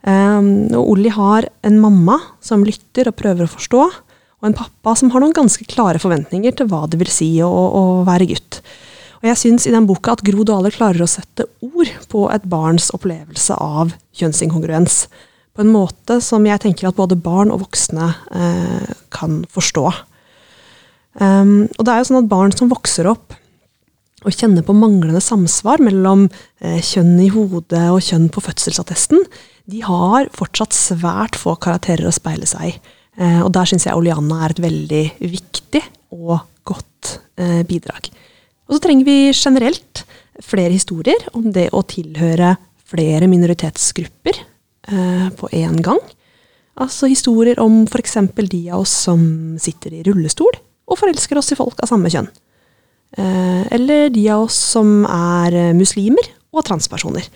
Um, 0.00 0.70
og 0.72 0.94
Olli 0.94 1.10
har 1.12 1.48
en 1.66 1.80
mamma 1.80 2.16
som 2.40 2.64
lytter 2.64 3.10
og 3.10 3.18
prøver 3.18 3.44
å 3.44 3.52
forstå, 3.52 3.82
og 4.40 4.48
en 4.48 4.56
pappa 4.56 4.94
som 4.96 5.10
har 5.12 5.20
noen 5.20 5.36
ganske 5.36 5.66
klare 5.68 6.00
forventninger 6.00 6.54
til 6.56 6.70
hva 6.70 6.86
det 6.88 7.00
vil 7.02 7.10
si 7.12 7.28
å, 7.44 7.50
å 7.50 7.82
være 8.08 8.30
gutt. 8.30 8.62
Og 9.20 9.28
jeg 9.28 9.36
syns 9.36 9.66
i 9.68 9.74
den 9.74 9.84
boka 9.88 10.14
at 10.16 10.22
Gro 10.24 10.46
Dale 10.48 10.72
klarer 10.72 11.04
å 11.04 11.10
sette 11.10 11.44
ord 11.60 11.90
på 12.08 12.24
et 12.32 12.46
barns 12.48 12.88
opplevelse 12.96 13.56
av 13.60 13.92
kjønnsinkongruens. 14.16 15.02
På 15.52 15.60
en 15.60 15.72
måte 15.74 16.22
som 16.24 16.46
jeg 16.48 16.62
tenker 16.62 16.88
at 16.88 16.96
både 16.96 17.18
barn 17.20 17.52
og 17.52 17.66
voksne 17.66 18.06
eh, 18.32 18.94
kan 19.12 19.42
forstå. 19.52 19.84
Um, 21.20 21.66
og 21.76 21.84
det 21.84 21.92
er 21.92 22.00
jo 22.00 22.08
sånn 22.08 22.22
at 22.22 22.30
barn 22.30 22.54
som 22.56 22.70
vokser 22.70 23.10
opp 23.10 23.34
og 24.20 24.36
kjenne 24.36 24.62
på 24.64 24.76
manglende 24.76 25.22
samsvar 25.24 25.80
mellom 25.84 26.26
eh, 26.60 26.80
kjønn 26.84 27.16
i 27.24 27.30
hodet 27.32 27.86
og 27.92 28.02
kjønn 28.04 28.28
på 28.32 28.42
fødselsattesten, 28.44 29.22
de 29.70 29.82
har 29.86 30.28
fortsatt 30.36 30.76
svært 30.76 31.38
få 31.38 31.54
karakterer 31.62 32.08
å 32.08 32.14
speile 32.14 32.48
seg 32.48 32.72
i. 32.72 32.74
Eh, 33.20 33.40
og 33.44 33.52
der 33.56 33.70
syns 33.70 33.86
jeg 33.88 33.96
Oleana 33.96 34.42
er 34.44 34.54
et 34.54 34.62
veldig 34.64 35.04
viktig 35.22 35.82
og 36.16 36.36
godt 36.68 37.16
eh, 37.40 37.62
bidrag. 37.68 38.10
Og 38.68 38.76
så 38.76 38.82
trenger 38.84 39.08
vi 39.08 39.18
generelt 39.32 40.04
flere 40.44 40.74
historier 40.74 41.26
om 41.36 41.50
det 41.54 41.70
å 41.76 41.82
tilhøre 41.88 42.54
flere 42.90 43.28
minoritetsgrupper 43.30 44.46
på 45.38 45.50
én 45.54 45.76
gang. 45.84 46.00
Altså 46.80 47.06
historier 47.10 47.60
om 47.62 47.84
f.eks. 47.84 48.16
de 48.50 48.60
av 48.72 48.82
oss 48.82 48.94
som 49.04 49.20
sitter 49.60 49.98
i 49.98 50.04
rullestol 50.06 50.56
og 50.90 50.98
forelsker 50.98 51.38
oss 51.38 51.52
i 51.54 51.58
folk 51.58 51.78
av 51.84 51.90
samme 51.92 52.10
kjønn. 52.10 52.30
Eh, 53.18 53.62
eller 53.74 54.10
de 54.14 54.24
av 54.30 54.46
oss 54.46 54.56
som 54.76 55.04
er 55.08 55.56
eh, 55.56 55.76
muslimer 55.76 56.28
og 56.54 56.64
transpersoner. 56.68 57.26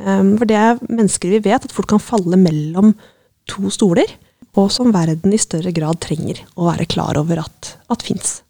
Eh, 0.00 0.22
for 0.38 0.48
det 0.48 0.56
er 0.56 0.80
mennesker 0.86 1.34
vi 1.34 1.42
vet 1.44 1.66
at 1.66 1.74
folk 1.74 1.90
kan 1.92 2.02
falle 2.02 2.38
mellom 2.40 2.94
to 3.50 3.72
stoler, 3.72 4.08
og 4.58 4.70
som 4.72 4.94
verden 4.94 5.34
i 5.34 5.40
større 5.40 5.72
grad 5.74 6.00
trenger 6.02 6.40
å 6.58 6.70
være 6.70 6.88
klar 6.90 7.18
over 7.20 7.42
at, 7.44 7.74
at 7.92 8.02
fins. 8.06 8.40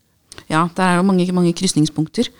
Ja, 0.49 0.65
det 0.75 0.85
er 0.85 0.99
jo 0.99 1.07
mange, 1.07 1.27
mange 1.37 1.53
krysningspunkter. 1.57 2.31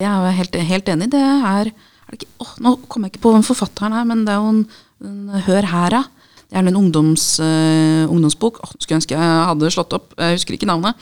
Jeg 0.00 0.06
er 0.06 0.22
jo 0.24 0.38
helt, 0.38 0.56
helt 0.70 0.88
enig. 0.90 1.10
Det 1.12 1.20
er, 1.20 1.68
er 1.70 2.14
det 2.14 2.20
ikke, 2.20 2.30
å, 2.40 2.46
Nå 2.64 2.72
kommer 2.86 3.08
jeg 3.10 3.16
ikke 3.16 3.26
på 3.26 3.34
hvem 3.34 3.44
forfatteren 3.46 3.94
er, 3.98 4.06
men 4.08 4.24
det 4.26 4.32
er 4.34 4.40
jo 4.40 4.54
en, 4.54 4.64
en 5.06 5.44
Hør 5.46 5.68
her, 5.70 5.98
ja. 5.98 6.02
Det 6.50 6.58
er 6.58 6.66
en 6.66 6.80
ungdoms, 6.80 7.24
uh, 7.38 8.10
ungdomsbok. 8.10 8.58
Åh, 8.64 8.72
skulle 8.80 8.98
ønske 8.98 9.14
jeg 9.14 9.42
hadde 9.46 9.70
slått 9.70 9.94
opp. 9.94 10.08
Jeg 10.18 10.40
husker 10.40 10.56
ikke 10.56 10.66
navnet. 10.66 10.98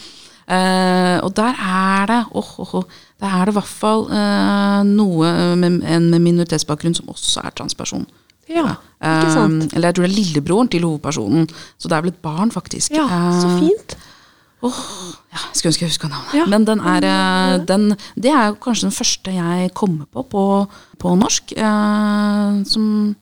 Eh, 0.48 1.18
og 1.20 1.34
der 1.36 1.58
er 1.60 2.06
det 2.08 2.22
oh, 2.32 2.54
oh, 2.62 2.74
oh, 2.80 2.84
Der 3.20 3.26
er 3.28 3.44
det 3.44 3.52
i 3.52 3.58
hvert 3.58 3.68
fall 3.68 4.06
eh, 4.08 4.80
noe 4.88 5.32
med 5.60 5.82
en 5.84 6.06
med 6.08 6.24
minoritetsbakgrunn 6.24 6.96
som 6.96 7.10
også 7.12 7.42
er 7.44 7.52
transperson. 7.52 8.06
Ja, 8.48 8.78
ikke 9.04 9.32
sant? 9.34 9.66
Eh, 9.66 9.76
eller 9.76 9.90
jeg 9.90 9.98
tror 9.98 10.06
det 10.06 10.10
er 10.10 10.16
lillebroren 10.16 10.70
til 10.72 10.86
hovedpersonen. 10.86 11.48
Så 11.76 11.90
det 11.90 11.98
er 11.98 12.06
vel 12.06 12.14
et 12.14 12.22
barn, 12.24 12.50
faktisk. 12.54 12.94
Ja, 12.96 13.04
så 13.42 13.50
Eh, 13.50 13.58
fint. 13.60 13.96
Åh, 14.64 14.78
ja, 15.30 15.38
jeg 15.38 15.54
skulle 15.54 15.70
ønske 15.70 15.84
jeg 15.84 15.92
huska 15.92 16.08
navnet. 16.10 16.34
Ja. 16.34 16.46
Men 16.50 16.64
den 16.66 16.80
er, 16.80 17.04
eh, 17.06 17.66
den, 17.68 17.90
det 18.16 18.32
er 18.32 18.56
kanskje 18.58 18.88
den 18.88 18.96
første 18.96 19.30
jeg 19.36 19.70
kommer 19.74 20.06
på 20.10 20.24
på, 20.32 20.44
på 20.98 21.14
norsk. 21.14 21.52
Eh, 21.52 22.64
som 22.64 23.16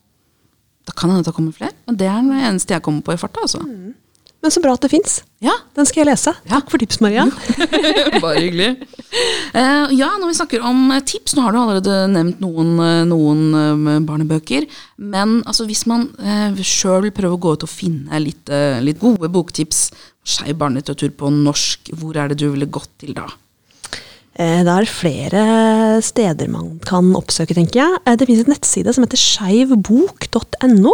Da 0.87 0.93
kan 0.95 1.09
hende 1.11 1.25
det 1.25 1.33
kommer 1.35 1.51
flere, 1.51 1.75
men 1.85 1.97
det 1.99 2.07
er 2.07 2.21
den 2.23 2.31
eneste 2.31 2.73
jeg 2.73 2.81
kommer 2.81 3.01
på 3.01 3.11
i 3.11 3.17
farta. 3.19 3.41
Altså. 3.43 3.59
Men 4.43 4.53
så 4.53 4.61
bra 4.61 4.75
at 4.77 4.83
det 4.85 4.91
fins. 4.93 5.21
Ja, 5.41 5.53
Den 5.75 5.87
skal 5.89 6.03
jeg 6.03 6.11
lese. 6.11 6.31
Ja. 6.45 6.57
Takk 6.57 6.69
for 6.71 6.81
tips, 6.81 6.99
Maria. 7.01 7.25
bare 8.23 8.43
hyggelig. 8.43 8.69
Uh, 9.53 9.89
ja, 9.97 10.11
når 10.19 10.29
vi 10.29 10.37
snakker 10.37 10.65
om 10.65 10.91
eh, 10.93 11.01
tips, 11.09 11.33
nå 11.35 11.45
har 11.45 11.55
du 11.55 11.59
allerede 11.61 11.95
nevnt 12.13 12.41
noen, 12.43 12.75
eh, 12.83 13.01
noen 13.09 14.05
barnebøker. 14.05 14.67
Men 15.01 15.39
altså, 15.49 15.65
hvis 15.69 15.85
man 15.89 16.07
uh, 16.21 16.61
sjøl 16.61 17.07
vil 17.07 17.15
prøve 17.17 17.37
å 17.37 17.41
gå 17.41 17.55
ut 17.57 17.65
og 17.65 17.71
finne 17.71 18.21
litt, 18.21 18.45
uh, 18.53 18.77
litt 18.83 19.01
gode 19.01 19.29
boktips, 19.33 19.87
skeiv 20.27 20.57
barnelitteratur 20.61 21.15
på 21.17 21.33
norsk, 21.33 21.91
hvor 21.97 22.17
er 22.17 22.31
det 22.31 22.39
du 22.43 22.49
ville 22.51 22.69
gått 22.69 22.93
til 23.01 23.17
da? 23.17 23.27
Det 24.37 24.69
er 24.69 24.85
flere 24.85 25.43
steder 26.05 26.51
man 26.53 26.75
kan 26.85 27.07
oppsøke, 27.17 27.55
tenker 27.57 27.79
jeg. 27.81 28.01
Det 28.05 28.27
finnes 28.29 28.43
et 28.43 28.51
nettside 28.51 28.93
som 28.93 29.01
heter 29.01 29.17
skeivbok.no. 29.17 30.93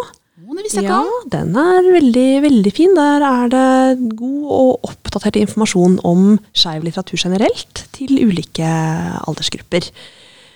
Visste 0.61 0.81
jeg 0.81 0.85
Ja, 0.87 0.99
ikke 1.01 1.23
om. 1.23 1.29
den 1.33 1.55
er 1.57 1.87
veldig, 1.91 2.27
veldig 2.43 2.73
fin. 2.73 2.93
Der 2.95 3.23
er 3.27 3.49
det 3.49 4.15
god 4.15 4.43
og 4.51 4.89
oppdatert 4.89 5.35
informasjon 5.41 5.99
om 6.05 6.39
skeiv 6.53 6.83
litteratur 6.85 7.17
generelt, 7.17 7.87
til 7.91 8.13
ulike 8.23 8.67
aldersgrupper. 9.27 9.89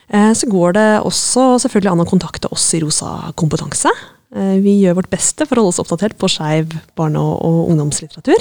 Eh, 0.10 0.32
Så 0.34 0.48
går 0.48 0.74
det 0.74 0.88
også 1.04 1.60
selvfølgelig 1.66 1.92
an 1.92 2.06
å 2.06 2.10
kontakte 2.10 2.52
oss 2.52 2.74
i 2.74 2.80
Rosa 2.80 3.34
kompetanse. 3.36 3.90
Eh, 4.36 4.60
Vi 4.62 4.82
gjør 4.84 4.96
vårt 5.02 5.10
beste 5.10 5.46
for 5.48 5.56
å 5.56 5.64
holde 5.66 5.76
oss 5.76 5.80
oppdatert 5.84 6.18
på 6.18 6.30
skeiv 6.30 6.72
barne- 6.96 7.18
og 7.20 7.70
ungdomslitteratur. 7.70 8.40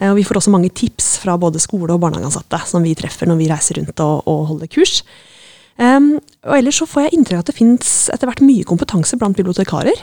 Eh, 0.00 0.10
Og 0.10 0.16
vi 0.16 0.22
får 0.24 0.36
også 0.36 0.50
mange 0.50 0.70
tips 0.72 1.18
fra 1.18 1.36
både 1.36 1.58
skole- 1.60 1.90
og 1.92 2.00
barnehageansatte 2.00 2.66
som 2.66 2.82
vi 2.82 2.94
treffer 2.94 3.26
når 3.26 3.38
vi 3.38 3.48
reiser 3.48 3.74
rundt 3.78 3.98
og, 4.00 4.22
og 4.26 4.46
holder 4.48 4.66
kurs. 4.68 5.02
Um, 5.78 6.20
og 6.44 6.54
ellers 6.58 6.76
så 6.78 6.86
får 6.86 7.08
jeg 7.10 7.12
inntrykk 7.18 7.32
av 7.32 7.38
at 7.38 7.46
det 7.46 7.54
fins 7.56 8.10
etter 8.12 8.26
hvert 8.28 8.42
mye 8.44 8.62
kompetanse 8.62 9.16
blant 9.18 9.34
bibliotekarer 9.34 9.96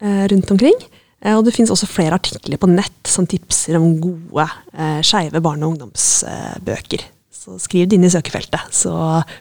rundt 0.00 0.50
omkring. 0.54 0.76
Eh, 1.20 1.36
og 1.36 1.44
det 1.44 1.54
finnes 1.54 1.72
også 1.72 1.88
flere 1.88 2.16
artikler 2.16 2.60
på 2.60 2.68
nett 2.70 3.08
som 3.08 3.28
tipser 3.28 3.76
om 3.78 3.92
gode 4.00 4.46
eh, 4.72 5.00
skeive 5.06 5.42
barne- 5.44 5.66
og 5.66 5.74
ungdomsbøker. 5.76 7.04
så 7.40 7.56
skriv 7.60 7.88
det 7.88 7.96
inn 7.96 8.04
i 8.04 8.12
søkefeltet, 8.12 8.68
så 8.68 8.92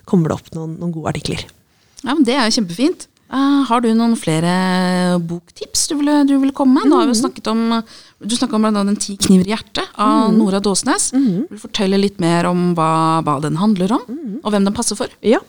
kommer 0.07 0.31
det 0.31 0.37
opp 0.37 0.53
noen, 0.55 0.77
noen 0.79 0.93
gode 0.95 1.11
artikler. 1.11 1.41
Ja, 2.03 2.13
men 2.13 2.23
Det 2.23 2.35
er 2.35 2.47
jo 2.47 2.61
kjempefint. 2.61 3.09
Eh, 3.29 3.63
har 3.69 3.81
du 3.85 3.91
noen 3.93 4.15
flere 4.17 4.51
boktips 5.21 5.83
du 5.91 5.99
ville, 5.99 6.23
du 6.25 6.33
ville 6.39 6.55
komme 6.55 6.79
med? 6.79 6.89
Nå 6.89 6.97
har 6.97 7.05
vi 7.05 7.13
jo 7.13 7.19
snakket 7.21 7.49
om, 7.51 7.83
Du 8.19 8.35
snakka 8.35 8.55
om 8.57 8.65
Den 8.73 8.97
ti 8.99 9.15
kniver 9.15 9.47
i 9.47 9.53
hjertet 9.53 9.85
av 9.95 10.33
Nora 10.33 10.59
Dåsnes. 10.59 11.13
Vil 11.13 11.45
du 11.47 11.61
fortelle 11.61 11.99
litt 12.01 12.19
mer 12.19 12.49
om 12.49 12.73
hva, 12.75 13.21
hva 13.23 13.37
den 13.39 13.55
handler 13.61 13.93
om, 13.95 14.01
og 14.43 14.51
hvem 14.51 14.65
den 14.65 14.73
passer 14.73 14.97
for? 14.97 15.07
Ja. 15.21 15.39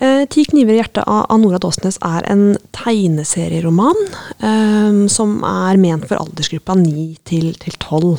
Eh, 0.00 0.24
'Ti 0.26 0.44
kniver 0.50 0.74
i 0.74 0.80
hjertet' 0.80 1.06
av, 1.06 1.26
av 1.30 1.38
Nora 1.38 1.58
Dåsnes 1.58 2.00
er 2.02 2.24
en 2.26 2.56
tegneserieroman 2.72 4.00
eh, 4.40 5.06
som 5.06 5.44
er 5.44 5.76
ment 5.76 6.08
for 6.08 6.16
aldersgruppa 6.16 6.74
9 6.74 7.18
til, 7.24 7.52
til 7.54 7.76
12. 7.78 8.18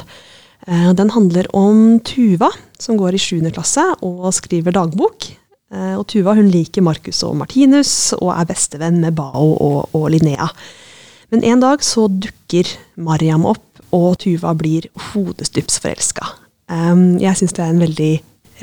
Eh, 0.67 0.93
den 0.93 1.09
handler 1.09 1.49
om 1.57 1.99
Tuva, 1.99 2.51
som 2.79 2.97
går 2.97 3.17
i 3.17 3.21
7. 3.21 3.51
klasse 3.51 3.83
og 4.01 4.29
skriver 4.33 4.71
dagbok. 4.77 5.40
Eh, 5.71 5.95
og 5.97 6.05
Tuva 6.11 6.35
hun 6.37 6.51
liker 6.51 6.83
Marcus 6.85 7.23
og 7.27 7.37
Martinus 7.39 8.13
og 8.19 8.33
er 8.35 8.47
bestevenn 8.49 9.01
med 9.03 9.15
Bao 9.17 9.53
og, 9.55 9.95
og 9.97 10.09
Linnea. 10.13 10.49
Men 11.31 11.45
en 11.47 11.63
dag 11.63 11.83
så 11.85 12.09
dukker 12.11 12.67
Mariam 12.99 13.45
opp, 13.47 13.63
og 13.95 14.17
Tuva 14.23 14.51
blir 14.55 14.87
hodestups 15.11 15.79
forelska. 15.83 16.27
Jeg 17.19 17.35
syns 17.35 17.55
det 17.55 17.63
er 17.63 17.71
en 17.73 17.81
veldig 17.83 18.11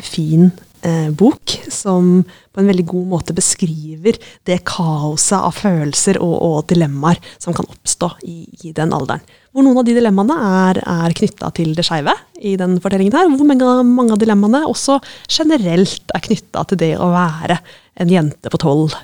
fin 0.01 0.51
eh, 0.87 1.09
bok 1.11 1.55
som 1.73 2.23
på 2.25 2.61
en 2.61 2.69
veldig 2.71 2.85
god 2.91 3.07
måte 3.13 3.35
beskriver 3.37 4.19
det 4.49 4.61
kaoset 4.69 5.39
av 5.39 5.55
følelser 5.57 6.19
og, 6.23 6.35
og 6.35 6.69
dilemmaer 6.71 7.21
som 7.39 7.57
kan 7.57 7.69
oppstå 7.69 8.11
i, 8.27 8.39
i, 8.65 8.73
den 8.77 8.95
alderen. 8.95 9.23
Hvor 9.53 9.67
noen 9.67 9.81
av 9.81 9.87
de 9.89 9.97
dilemmaene 9.97 10.39
er, 10.49 10.83
er 10.83 11.17
knytta 11.19 11.53
til 11.57 11.75
det 11.77 11.87
skeive 11.87 12.15
i 12.41 12.57
den 12.61 12.77
fortellingen 12.83 13.17
her. 13.17 13.31
Hvor 13.31 13.49
mange, 13.49 14.13
av 14.15 14.21
dilemmaene 14.21 14.65
også 14.69 14.99
generelt 15.27 16.15
er 16.15 16.27
knytta 16.27 16.67
til 16.69 16.83
det 16.83 16.93
å 16.99 17.13
være 17.15 17.61
en 17.99 18.13
jente 18.13 18.53
på 18.53 18.61
tolv, 18.63 18.95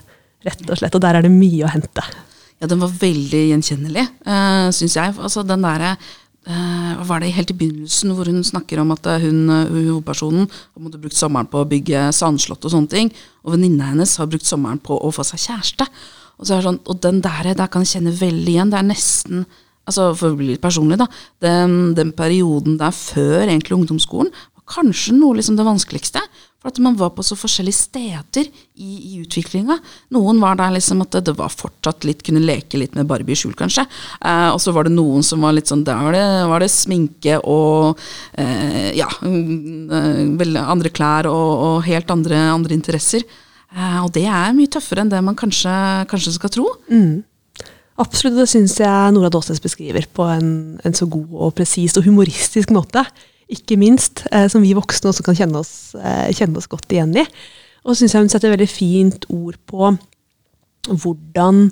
rett 0.46 0.68
og 0.68 0.78
slett. 0.78 0.94
Og 0.94 1.02
der 1.02 1.18
er 1.18 1.26
det 1.26 1.32
mye 1.34 1.64
å 1.66 1.72
hente. 1.72 2.04
Ja, 2.62 2.68
den 2.70 2.82
var 2.82 2.92
veldig 3.00 3.40
gjenkjennelig, 3.50 4.04
uh, 4.28 4.68
syns 4.72 4.94
jeg. 5.00 5.16
Altså 5.18 5.42
den 5.46 5.64
derre 5.64 5.96
Uh, 5.96 6.12
hva 6.44 7.04
var 7.08 7.22
det 7.22 7.32
helt 7.32 7.52
i 7.54 7.56
begynnelsen 7.56 8.12
hvor 8.12 8.28
hun 8.28 8.42
snakker 8.44 8.82
om 8.82 8.90
at 8.92 9.06
hun, 9.22 9.46
hovedpersonen 9.48 10.44
har 10.48 10.98
brukt 10.98 11.16
sommeren 11.16 11.48
på 11.48 11.62
å 11.62 11.68
bygge 11.68 12.10
sandslott 12.12 12.66
og 12.66 12.74
sånne 12.74 12.92
ting, 12.92 13.12
og 13.44 13.54
venninna 13.56 13.92
hennes 13.92 14.12
har 14.20 14.28
brukt 14.28 14.48
sommeren 14.48 14.82
på 14.84 14.98
å 14.98 15.12
få 15.14 15.24
seg 15.24 15.40
kjæreste. 15.46 15.88
Og, 16.36 16.48
sånn, 16.48 16.80
og 16.84 16.98
den 17.00 17.22
der, 17.24 17.52
der 17.56 17.70
kan 17.70 17.84
jeg 17.84 17.96
kjenne 17.96 18.16
veldig 18.18 18.56
igjen. 18.56 18.72
Det 18.72 18.80
er 18.80 18.90
nesten 18.90 19.46
altså 19.84 20.14
For 20.16 20.32
å 20.32 20.36
bli 20.38 20.54
litt 20.54 20.62
personlig, 20.64 20.96
da. 20.96 21.06
Den, 21.44 21.92
den 21.96 22.14
perioden 22.16 22.78
der 22.80 22.94
før 22.96 23.42
egentlig 23.44 23.76
ungdomsskolen 23.76 24.30
kanskje 24.70 25.14
noe 25.16 25.38
liksom 25.38 25.58
det 25.58 25.66
vanskeligste. 25.66 26.22
For 26.64 26.72
at 26.72 26.78
man 26.80 26.94
var 26.96 27.10
på 27.12 27.20
så 27.20 27.36
forskjellige 27.36 27.76
steder 27.76 28.46
i, 28.48 28.92
i 29.12 29.18
utviklinga. 29.20 29.74
Noen 30.16 30.38
var 30.40 30.56
der 30.56 30.72
liksom 30.72 31.02
at 31.04 31.18
det, 31.26 31.34
var 31.36 31.52
fortsatt 31.52 32.06
litt, 32.08 32.22
kunne 32.24 32.40
leke 32.40 32.80
litt 32.80 32.96
med 32.96 33.04
Barbie 33.10 33.36
i 33.36 33.38
skjul, 33.38 33.52
kanskje. 33.58 33.84
Eh, 34.24 34.48
og 34.48 34.56
så 34.64 34.72
var 34.72 34.88
det 34.88 34.94
noen 34.94 35.20
som 35.26 35.44
var 35.44 35.52
litt 35.52 35.68
sånn 35.68 35.84
Der 35.84 36.00
var 36.00 36.16
det, 36.16 36.24
var 36.48 36.64
det 36.64 36.70
sminke 36.72 37.36
og 37.44 38.00
eh, 38.40 38.94
ja, 38.96 39.10
eh, 39.28 40.56
andre 40.64 40.94
klær 40.94 41.28
og, 41.28 41.50
og 41.68 41.76
helt 41.84 42.08
andre, 42.16 42.40
andre 42.54 42.78
interesser. 42.78 43.28
Eh, 43.68 44.00
og 44.00 44.08
det 44.16 44.24
er 44.24 44.56
mye 44.56 44.72
tøffere 44.72 45.04
enn 45.04 45.12
det 45.12 45.20
man 45.26 45.36
kanskje, 45.36 45.76
kanskje 46.08 46.32
skal 46.38 46.54
tro. 46.56 46.66
Mm. 46.88 47.20
Absolutt, 48.00 48.40
det 48.40 48.48
syns 48.50 48.78
jeg 48.80 49.12
Nora 49.14 49.28
Dåsnes 49.30 49.60
beskriver 49.62 50.08
på 50.16 50.24
en, 50.32 50.48
en 50.80 50.96
så 50.96 51.04
god 51.12 51.36
og 51.44 51.54
presis 51.60 52.00
og 52.00 52.08
humoristisk 52.08 52.72
måte 52.72 53.04
ikke 53.52 53.78
minst, 53.80 54.24
eh, 54.30 54.46
som 54.48 54.64
vi 54.64 54.74
voksne 54.76 55.10
også 55.10 55.24
kan 55.26 55.36
kjenne 55.36 55.60
oss, 55.60 55.94
eh, 55.94 56.32
kjenne 56.32 56.60
oss 56.60 56.70
godt 56.70 56.92
igjen 56.92 57.14
i. 57.16 57.26
Og 57.84 57.96
syns 57.96 58.14
jeg 58.14 58.24
hun 58.24 58.32
setter 58.32 58.54
veldig 58.54 58.70
fint 58.70 59.26
ord 59.28 59.58
på 59.68 59.92
hvordan 60.88 61.66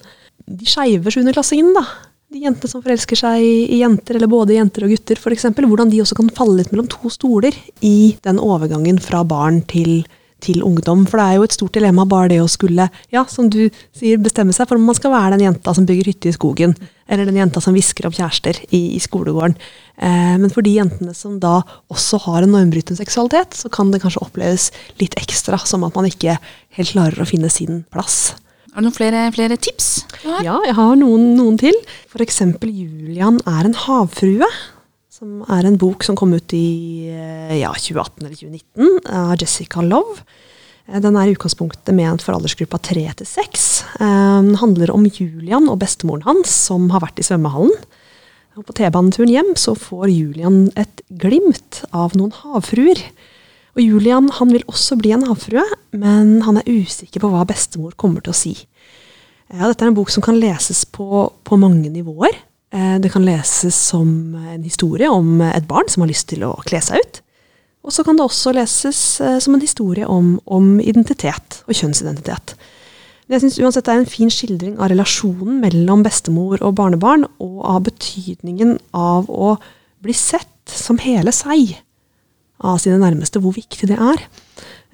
de 0.48 0.68
skeive 0.68 1.12
sjuendeklassingene, 1.12 1.72
da, 1.76 1.85
de 2.32 2.42
jentene 2.46 2.70
som 2.70 2.82
forelsker 2.85 3.18
seg 3.18 3.44
i 3.44 3.80
jenter, 3.82 4.16
eller 4.16 4.30
både 4.30 4.56
jenter 4.56 4.87
og 4.87 4.94
gutter 4.94 5.20
f.eks., 5.20 5.48
hvordan 5.52 5.92
de 5.92 6.00
også 6.04 6.16
kan 6.18 6.32
falle 6.32 6.58
litt 6.61 6.72
mellom 6.72 6.88
to 6.92 7.12
stoler 7.12 7.56
i 7.85 8.16
den 8.24 8.40
overgangen 8.40 9.00
fra 9.02 9.22
barn 9.28 9.61
til 9.68 10.02
til 10.42 10.62
ungdom. 10.66 11.05
For 11.09 11.20
det 11.20 11.26
er 11.26 11.38
jo 11.38 11.46
et 11.46 11.57
stort 11.57 11.76
dilemma 11.76 12.07
bare 12.09 12.33
det 12.35 12.40
å 12.42 12.50
skulle, 12.50 12.88
ja, 13.14 13.24
som 13.31 13.48
du 13.52 13.62
sier, 13.94 14.20
bestemme 14.22 14.55
seg 14.57 14.68
for 14.68 14.81
om 14.81 14.88
man 14.88 14.98
skal 14.98 15.14
være 15.14 15.37
den 15.37 15.46
jenta 15.46 15.74
som 15.76 15.87
bygger 15.88 16.11
hytte 16.12 16.31
i 16.31 16.35
skogen, 16.37 16.74
eller 17.07 17.28
den 17.28 17.38
jenta 17.40 17.62
som 17.62 17.76
hvisker 17.76 18.09
opp 18.09 18.16
kjærester 18.18 18.61
i, 18.70 18.83
i 18.96 19.00
skolegården. 19.02 19.57
Eh, 20.02 20.35
men 20.42 20.52
for 20.52 20.66
de 20.66 20.76
jentene 20.78 21.14
som 21.16 21.38
da 21.42 21.61
også 21.92 22.22
har 22.26 22.42
en 22.44 22.55
normbrytende 22.57 23.00
seksualitet, 23.00 23.57
så 23.59 23.70
kan 23.72 23.92
det 23.92 24.02
kanskje 24.05 24.24
oppleves 24.24 24.70
litt 25.02 25.16
ekstra 25.20 25.61
som 25.62 25.87
at 25.87 25.98
man 25.98 26.09
ikke 26.09 26.38
helt 26.78 26.94
klarer 26.94 27.22
å 27.22 27.28
finne 27.28 27.52
sin 27.52 27.85
plass. 27.92 28.35
Har 28.72 28.81
du 28.81 28.88
noen 28.88 28.96
flere, 28.96 29.26
flere 29.35 29.59
tips? 29.61 30.07
Ja, 30.24 30.57
jeg 30.64 30.76
har 30.78 30.94
noen, 30.96 31.35
noen 31.37 31.59
til. 31.61 31.76
F.eks. 32.09 32.40
Julian 32.64 33.42
er 33.44 33.68
en 33.68 33.76
havfrue 33.76 34.48
som 35.22 35.42
er 35.54 35.68
en 35.68 35.78
bok 35.78 36.02
som 36.02 36.16
kom 36.18 36.32
ut 36.35 36.52
i 36.56 37.06
eh, 37.06 37.61
ja, 37.61 37.70
2018 37.70 38.24
eller 38.24 38.35
2019, 38.35 38.88
av 39.06 39.37
Jessica 39.38 39.85
Love. 39.85 40.18
Eh, 40.88 40.98
den 40.98 41.14
er 41.14 41.30
i 41.30 41.37
utgangspunktet 41.37 41.94
ment 41.94 42.24
for 42.24 42.35
aldersgruppa 42.35 42.80
tre 42.82 43.04
til 43.20 43.28
6. 43.30 43.68
Eh, 44.02 44.40
den 44.48 44.58
handler 44.58 44.90
om 44.90 45.06
Julian 45.06 45.70
og 45.70 45.78
bestemoren 45.85 46.26
hans 46.26 46.50
som 46.66 46.90
har 46.90 47.04
vært 47.06 47.22
i 47.22 47.28
svømmehallen. 47.28 47.70
Og 48.58 48.66
på 48.66 48.74
T-baneturen 48.76 49.30
hjem 49.30 49.54
så 49.56 49.76
får 49.78 50.11
Julian 50.11 50.66
et 50.76 51.06
glimt 51.22 51.85
av 51.94 52.18
noen 52.18 52.35
havfruer. 52.42 52.98
Og 53.78 53.80
Julian 53.80 54.26
han 54.40 54.50
vil 54.52 54.66
også 54.68 54.98
bli 55.00 55.14
en 55.14 55.28
havfrue, 55.30 55.62
men 55.94 56.40
han 56.44 56.58
er 56.61 56.68
usikker 56.68 57.22
på 57.22 57.30
hva 57.30 57.46
bestemor 57.48 57.94
kommer 57.94 58.26
til 58.26 58.35
å 58.35 58.40
si. 58.42 58.56
Ja, 59.52 59.68
dette 59.70 59.87
er 59.87 59.92
en 59.92 59.96
bok 59.96 60.11
som 60.12 60.24
kan 60.24 60.37
leses 60.40 60.82
på, 60.85 61.30
på 61.46 61.61
mange 61.61 61.94
nivåer. 61.94 62.42
Eh, 62.72 62.96
det 63.00 63.12
kan 63.12 63.24
leses 63.26 63.76
som 63.76 64.35
en 64.35 64.64
historie 64.64 65.11
om 65.12 65.40
et 65.44 65.68
barn 65.68 65.90
som 65.92 66.04
har 66.04 66.12
lyst 66.12 66.30
til 66.32 66.44
å 66.46 66.54
kle 66.64 66.80
seg 66.85 67.02
ut. 67.02 67.20
Og 67.82 67.92
så 67.92 68.04
kan 68.06 68.16
det 68.16 68.24
også 68.24 68.54
leses 68.56 69.00
eh, 69.20 69.38
som 69.42 69.56
en 69.56 69.64
historie 69.64 70.08
om, 70.08 70.38
om 70.46 70.78
identitet 70.80 71.61
og 71.66 71.76
kjønnsidentitet. 71.76 72.54
Men 73.26 73.37
jeg 73.37 73.44
synes 73.44 73.61
uansett 73.62 73.87
det 73.87 73.94
er 73.94 74.02
en 74.02 74.12
fin 74.14 74.32
skildring 74.32 74.78
av 74.78 74.90
relasjonen 74.92 75.61
mellom 75.62 76.04
bestemor 76.06 76.62
og 76.64 76.76
barnebarn, 76.78 77.26
og 77.42 77.61
av 77.68 77.85
betydningen 77.90 78.78
av 78.96 79.28
å 79.30 79.56
bli 80.02 80.14
sett 80.16 80.48
som 80.68 81.00
hele 81.02 81.35
seg 81.35 81.76
av 82.62 82.78
sine 82.82 83.00
nærmeste, 83.02 83.42
hvor 83.42 83.54
viktig 83.56 83.90
det 83.90 83.98
er. 83.98 84.24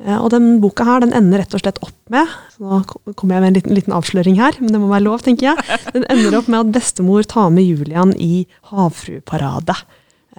Eh, 0.05 0.17
og 0.17 0.31
den 0.35 0.59
boka 0.63 0.87
her, 0.87 1.03
den 1.03 1.15
ender 1.17 1.43
rett 1.43 1.55
og 1.57 1.63
slett 1.63 1.81
opp 1.83 1.95
med 2.13 2.29
så 2.55 2.81
Nå 2.81 3.15
kommer 3.19 3.37
jeg 3.37 3.43
med 3.43 3.49
en 3.51 3.57
liten, 3.59 3.75
liten, 3.75 3.95
avsløring 3.97 4.39
her, 4.39 4.59
men 4.63 4.71
det 4.75 4.81
må 4.83 4.91
være 4.91 5.07
lov, 5.07 5.23
tenker 5.27 5.51
jeg. 5.51 5.79
Den 5.97 6.07
ender 6.11 6.39
opp 6.39 6.51
med 6.51 6.61
at 6.61 6.75
bestemor 6.79 7.27
tar 7.27 7.51
med 7.55 7.67
Julian 7.67 8.15
i 8.15 8.45
havfrueparade. 8.71 9.75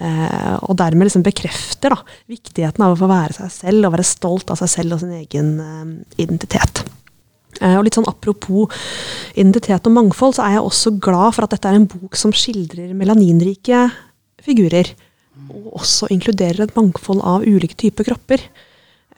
Eh, 0.00 0.56
og 0.64 0.78
dermed 0.80 1.08
liksom 1.08 1.24
bekrefter 1.26 1.92
da, 1.92 1.98
viktigheten 2.30 2.84
av 2.86 2.94
å 2.94 3.00
få 3.02 3.08
være 3.10 3.36
seg 3.36 3.52
selv 3.52 3.88
og 3.88 3.94
være 3.98 4.06
stolt 4.08 4.52
av 4.52 4.60
seg 4.62 4.72
selv 4.72 4.96
og 4.96 5.02
sin 5.02 5.12
egen 5.18 5.52
eh, 5.60 5.90
identitet. 6.24 6.84
Eh, 7.60 7.76
og 7.76 7.84
litt 7.84 7.98
sånn 7.98 8.08
Apropos 8.08 8.72
identitet 9.38 9.88
og 9.90 9.96
mangfold, 9.96 10.38
så 10.38 10.46
er 10.46 10.56
jeg 10.56 10.64
også 10.64 10.94
glad 11.02 11.36
for 11.36 11.44
at 11.44 11.52
dette 11.56 11.68
er 11.68 11.76
en 11.76 11.88
bok 11.90 12.16
som 12.16 12.32
skildrer 12.32 12.94
melaninrike 12.96 13.84
figurer. 14.44 14.94
Og 15.50 15.80
også 15.82 16.08
inkluderer 16.14 16.64
et 16.64 16.76
mangfold 16.76 17.20
av 17.26 17.44
ulike 17.44 17.76
typer 17.78 18.08
kropper. 18.08 18.44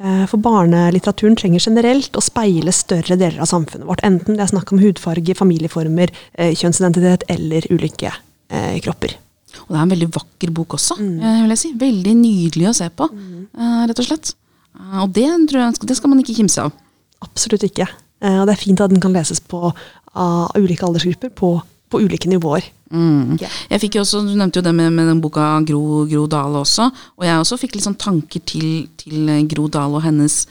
Eh, 0.03 0.23
for 0.27 0.43
barnelitteraturen 0.43 1.37
trenger 1.39 1.63
generelt 1.63 2.17
å 2.19 2.23
speile 2.25 2.73
større 2.75 3.15
deler 3.19 3.39
av 3.43 3.51
samfunnet 3.51 3.87
vårt. 3.87 4.03
Enten 4.07 4.35
det 4.35 4.43
er 4.43 4.51
snakk 4.51 4.73
om 4.75 4.81
hudfarge, 4.83 5.37
familieformer, 5.39 6.11
eh, 6.35 6.55
kjønnsidentitet 6.59 7.23
eller 7.31 7.69
ulike 7.71 8.11
eh, 8.11 8.81
kropper. 8.83 9.15
Og 9.63 9.71
det 9.71 9.79
er 9.79 9.85
en 9.85 9.95
veldig 9.95 10.11
vakker 10.17 10.51
bok 10.57 10.75
også, 10.75 10.97
mm. 10.99 11.19
vil 11.45 11.55
jeg 11.55 11.61
si. 11.61 11.73
Veldig 11.79 12.15
nydelig 12.19 12.71
å 12.71 12.75
se 12.75 12.89
på, 12.89 13.07
mm. 13.13 13.43
rett 13.91 14.01
og 14.01 14.09
slett. 14.09 14.33
Og 15.05 15.13
det, 15.15 15.27
jeg, 15.29 15.75
det, 15.85 15.97
skal 15.99 16.11
man 16.11 16.23
ikke 16.23 16.39
kimse 16.41 16.65
av. 16.65 16.73
Absolutt 17.23 17.67
ikke. 17.69 17.87
Og 18.25 18.47
det 18.49 18.55
er 18.55 18.59
fint 18.63 18.81
at 18.81 18.91
den 18.91 19.03
kan 19.03 19.13
leses 19.15 19.43
på, 19.45 19.71
av 20.17 20.57
ulike 20.57 20.87
aldersgrupper 20.89 21.35
på, 21.37 21.53
på 21.93 22.01
ulike 22.01 22.33
nivåer. 22.33 22.65
Mm. 22.93 23.39
Yeah. 23.41 23.55
Jeg 23.73 23.81
fikk 23.87 23.97
jo 23.97 24.03
også, 24.05 24.21
Du 24.27 24.35
nevnte 24.37 24.61
jo 24.61 24.67
det 24.67 24.75
med, 24.77 24.93
med 24.93 25.09
den 25.09 25.23
boka 25.25 25.47
Gro, 25.67 26.05
Gro 26.11 26.27
Dale 26.31 26.61
også. 26.61 26.91
Og 27.19 27.25
jeg 27.27 27.41
også 27.41 27.59
fikk 27.61 27.79
litt 27.79 27.87
sånn 27.87 27.99
tanker 28.01 28.45
til, 28.49 28.85
til 29.01 29.33
Gro 29.51 29.69
Dale 29.73 29.97
og 29.97 30.05
hennes 30.05 30.43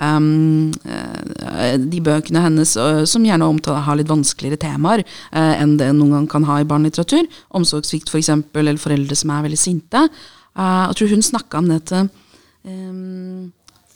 um, 0.00 0.72
De 1.92 2.02
bøkene 2.04 2.44
hennes 2.46 2.72
som 3.10 3.26
gjerne 3.26 3.48
omtaler, 3.52 3.84
har 3.84 4.00
litt 4.00 4.10
vanskeligere 4.10 4.62
temaer 4.64 5.04
uh, 5.04 5.54
enn 5.60 5.76
det 5.80 5.92
noen 5.96 6.16
gang 6.16 6.30
kan 6.38 6.48
ha 6.48 6.60
i 6.60 6.68
barnelitteratur. 6.68 7.28
Omsorgssvikt 7.60 8.08
f.eks., 8.08 8.14
for 8.14 8.22
eksempel, 8.22 8.66
eller 8.66 8.80
foreldre 8.80 9.18
som 9.18 9.34
er 9.36 9.46
veldig 9.48 9.60
sinte. 9.60 10.06
Uh, 10.56 10.88
jeg 10.88 11.00
tror 11.00 11.14
hun 11.14 11.28
snakka 11.30 11.60
om 11.60 11.68
dette 11.70 12.04
um, 12.64 13.50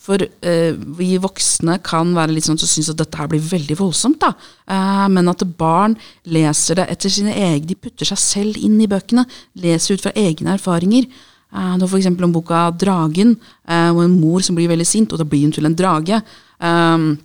for 0.05 0.21
eh, 0.21 0.75
vi 0.99 1.15
voksne 1.23 1.79
kan 1.85 2.11
være 2.17 2.35
litt 2.37 2.45
sånn 2.45 2.61
som 2.61 2.69
syns 2.69 2.91
at 2.93 3.01
dette 3.01 3.17
her 3.17 3.31
blir 3.33 3.41
veldig 3.41 3.79
voldsomt. 3.81 4.21
da. 4.21 4.35
Eh, 4.69 5.07
men 5.13 5.31
at 5.33 5.45
barn 5.59 5.97
leser 6.29 6.81
det 6.81 6.91
etter 6.93 7.13
sine 7.13 7.33
egne 7.33 7.71
De 7.71 7.79
putter 7.79 8.09
seg 8.11 8.21
selv 8.21 8.61
inn 8.61 8.77
i 8.85 8.91
bøkene. 8.91 9.25
Leser 9.65 9.97
ut 9.97 10.05
fra 10.05 10.13
egne 10.19 10.59
erfaringer. 10.59 11.09
Eh, 11.55 11.77
det 11.81 11.89
f.eks. 11.89 12.11
om 12.13 12.33
boka 12.35 12.71
'Dragen', 12.73 13.37
eh, 13.69 13.91
hvor 13.93 14.05
en 14.05 14.21
mor 14.21 14.41
som 14.41 14.57
blir 14.57 14.69
veldig 14.69 14.87
sint, 14.87 15.13
og 15.13 15.19
da 15.19 15.25
blir 15.25 15.47
hun 15.47 15.53
til 15.53 15.67
en 15.67 15.79
drage. 15.79 16.21
Eh, 16.61 17.17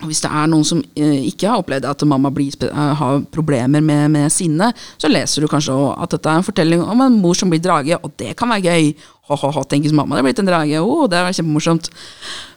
Hvis 0.00 0.22
det 0.24 0.30
er 0.32 0.46
noen 0.48 0.64
som 0.64 0.78
eh, 0.96 1.26
ikke 1.28 1.48
har 1.50 1.60
opplevd 1.60 1.84
at 1.84 2.02
mamma 2.08 2.30
blir, 2.32 2.54
eh, 2.64 2.92
har 2.96 3.20
problemer 3.32 3.82
med, 3.84 4.10
med, 4.10 4.32
sinne, 4.32 4.72
så 4.96 5.10
leser 5.10 5.44
du 5.44 5.48
kanskje 5.50 5.74
at 5.92 6.14
dette 6.14 6.30
er 6.30 6.40
en 6.40 6.46
fortelling 6.46 6.80
om 6.80 7.02
en 7.04 7.18
mor 7.20 7.36
som 7.36 7.50
blir 7.52 7.60
drage, 7.60 7.98
og 8.00 8.14
det 8.16 8.32
kan 8.38 8.48
være 8.48 8.70
gøy. 8.70 8.94
Ho-ho-ho, 9.30 9.64
tenker 9.70 9.94
mamma 9.94 10.18
det 10.18 10.24
er 10.24 10.28
blitt 10.28 10.42
en 10.42 10.50
drage. 10.50 10.82
Oh, 10.82 11.06
det 11.10 11.18
er 11.18 11.32
kjempemorsomt. 11.38 11.90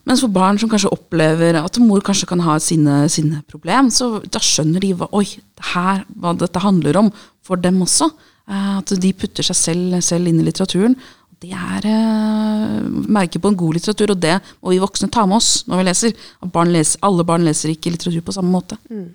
Mens 0.10 0.24
for 0.26 0.34
barn 0.34 0.60
som 0.60 0.72
kanskje 0.72 0.92
opplever 0.92 1.60
at 1.62 1.80
mor 1.80 2.04
kanskje 2.04 2.28
kan 2.34 2.44
ha 2.44 2.58
et 2.58 2.66
sinne, 2.66 3.04
sinneproblem, 3.14 3.92
så 3.94 4.18
da 4.26 4.42
skjønner 4.44 4.84
de 4.84 4.94
hva, 5.00 5.08
oi, 5.16 5.26
her, 5.74 6.04
hva 6.20 6.36
dette 6.36 6.64
handler 6.64 7.04
om 7.06 7.12
for 7.46 7.62
dem 7.62 7.82
også. 7.86 8.10
Eh, 8.50 8.72
at 8.82 8.92
de 9.00 9.14
putter 9.16 9.46
seg 9.48 9.60
selv, 9.60 10.00
selv 10.04 10.28
inn 10.28 10.42
i 10.42 10.48
litteraturen 10.50 10.98
det 11.44 11.52
er 11.52 11.88
eh, 11.90 12.76
merker 13.12 13.42
på 13.44 13.52
en 13.52 13.58
god 13.60 13.78
litteratur, 13.78 14.14
og 14.14 14.22
det 14.24 14.38
må 14.64 14.72
vi 14.72 14.82
voksne 14.84 15.10
ta 15.12 15.26
med 15.28 15.42
oss 15.42 15.64
når 15.68 15.82
vi 15.82 15.88
leser. 15.90 16.14
Barn 16.54 16.72
leser 16.74 17.04
alle 17.04 17.26
barn 17.28 17.44
leser 17.48 17.74
ikke 17.74 17.92
litteratur 17.94 18.24
på 18.24 18.36
samme 18.36 18.54
måte. 18.54 18.78
Mm. 18.88 19.10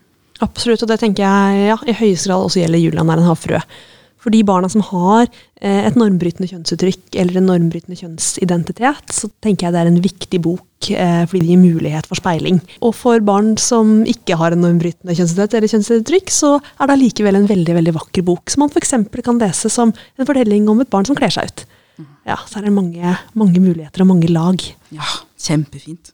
Absolutt, 0.44 0.84
og 0.84 0.90
det 0.90 1.00
tenker 1.00 1.24
jeg 1.24 1.70
ja, 1.72 1.78
i 1.88 1.96
høyeste 1.96 2.28
grad 2.28 2.44
også 2.46 2.60
gjelder 2.60 2.82
Julian 2.82 3.10
er 3.10 3.22
en 3.22 3.30
havfrue. 3.30 3.62
For 4.18 4.34
de 4.34 4.40
barna 4.46 4.68
som 4.70 4.82
har 4.88 5.26
eh, 5.26 5.86
et 5.86 5.98
normbrytende 5.98 6.48
kjønnsuttrykk 6.50 7.18
eller 7.22 7.38
en 7.38 7.48
normbrytende 7.52 7.98
kjønnsidentitet, 8.00 9.14
så 9.14 9.30
tenker 9.44 9.68
jeg 9.68 9.76
det 9.76 9.82
er 9.84 9.90
en 9.92 10.02
viktig 10.02 10.40
bok 10.42 10.90
eh, 10.90 11.22
fordi 11.28 11.44
det 11.44 11.52
gir 11.52 11.62
mulighet 11.62 12.10
for 12.10 12.18
speiling. 12.18 12.58
Og 12.82 12.96
for 12.98 13.22
barn 13.24 13.54
som 13.62 14.02
ikke 14.10 14.38
har 14.40 14.54
en 14.54 14.64
normbrytende 14.66 15.14
kjønnsidentitet 15.14 15.58
eller 15.60 15.74
kjønnsuttrykk, 15.74 16.34
så 16.34 16.56
er 16.58 16.90
det 16.90 16.98
allikevel 16.98 17.38
en 17.38 17.50
veldig 17.50 17.78
veldig 17.78 17.96
vakker 18.00 18.26
bok 18.26 18.50
som 18.50 18.66
man 18.66 18.74
f.eks. 18.74 18.94
kan 19.22 19.42
lese 19.42 19.70
som 19.72 19.94
en 19.94 20.28
fortelling 20.28 20.66
om 20.70 20.82
et 20.82 20.90
barn 20.92 21.06
som 21.06 21.18
kler 21.18 21.34
seg 21.34 21.50
ut. 21.52 21.66
Ja, 22.28 22.36
Så 22.46 22.58
er 22.58 22.68
det 22.68 22.74
mange, 22.74 23.16
mange 23.38 23.60
muligheter 23.62 24.04
og 24.04 24.12
mange 24.12 24.28
lag. 24.30 24.62
Ja, 24.94 25.06
kjempefint. 25.40 26.12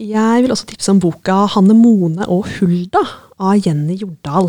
Jeg 0.00 0.42
vil 0.42 0.52
også 0.52 0.66
tipse 0.66 0.90
om 0.90 1.00
boka 1.00 1.44
'Hanne 1.46 1.76
Mone 1.76 2.24
og 2.26 2.46
Hulda' 2.56 3.04
av 3.38 3.60
Jenny 3.60 3.98
Jordal. 4.00 4.48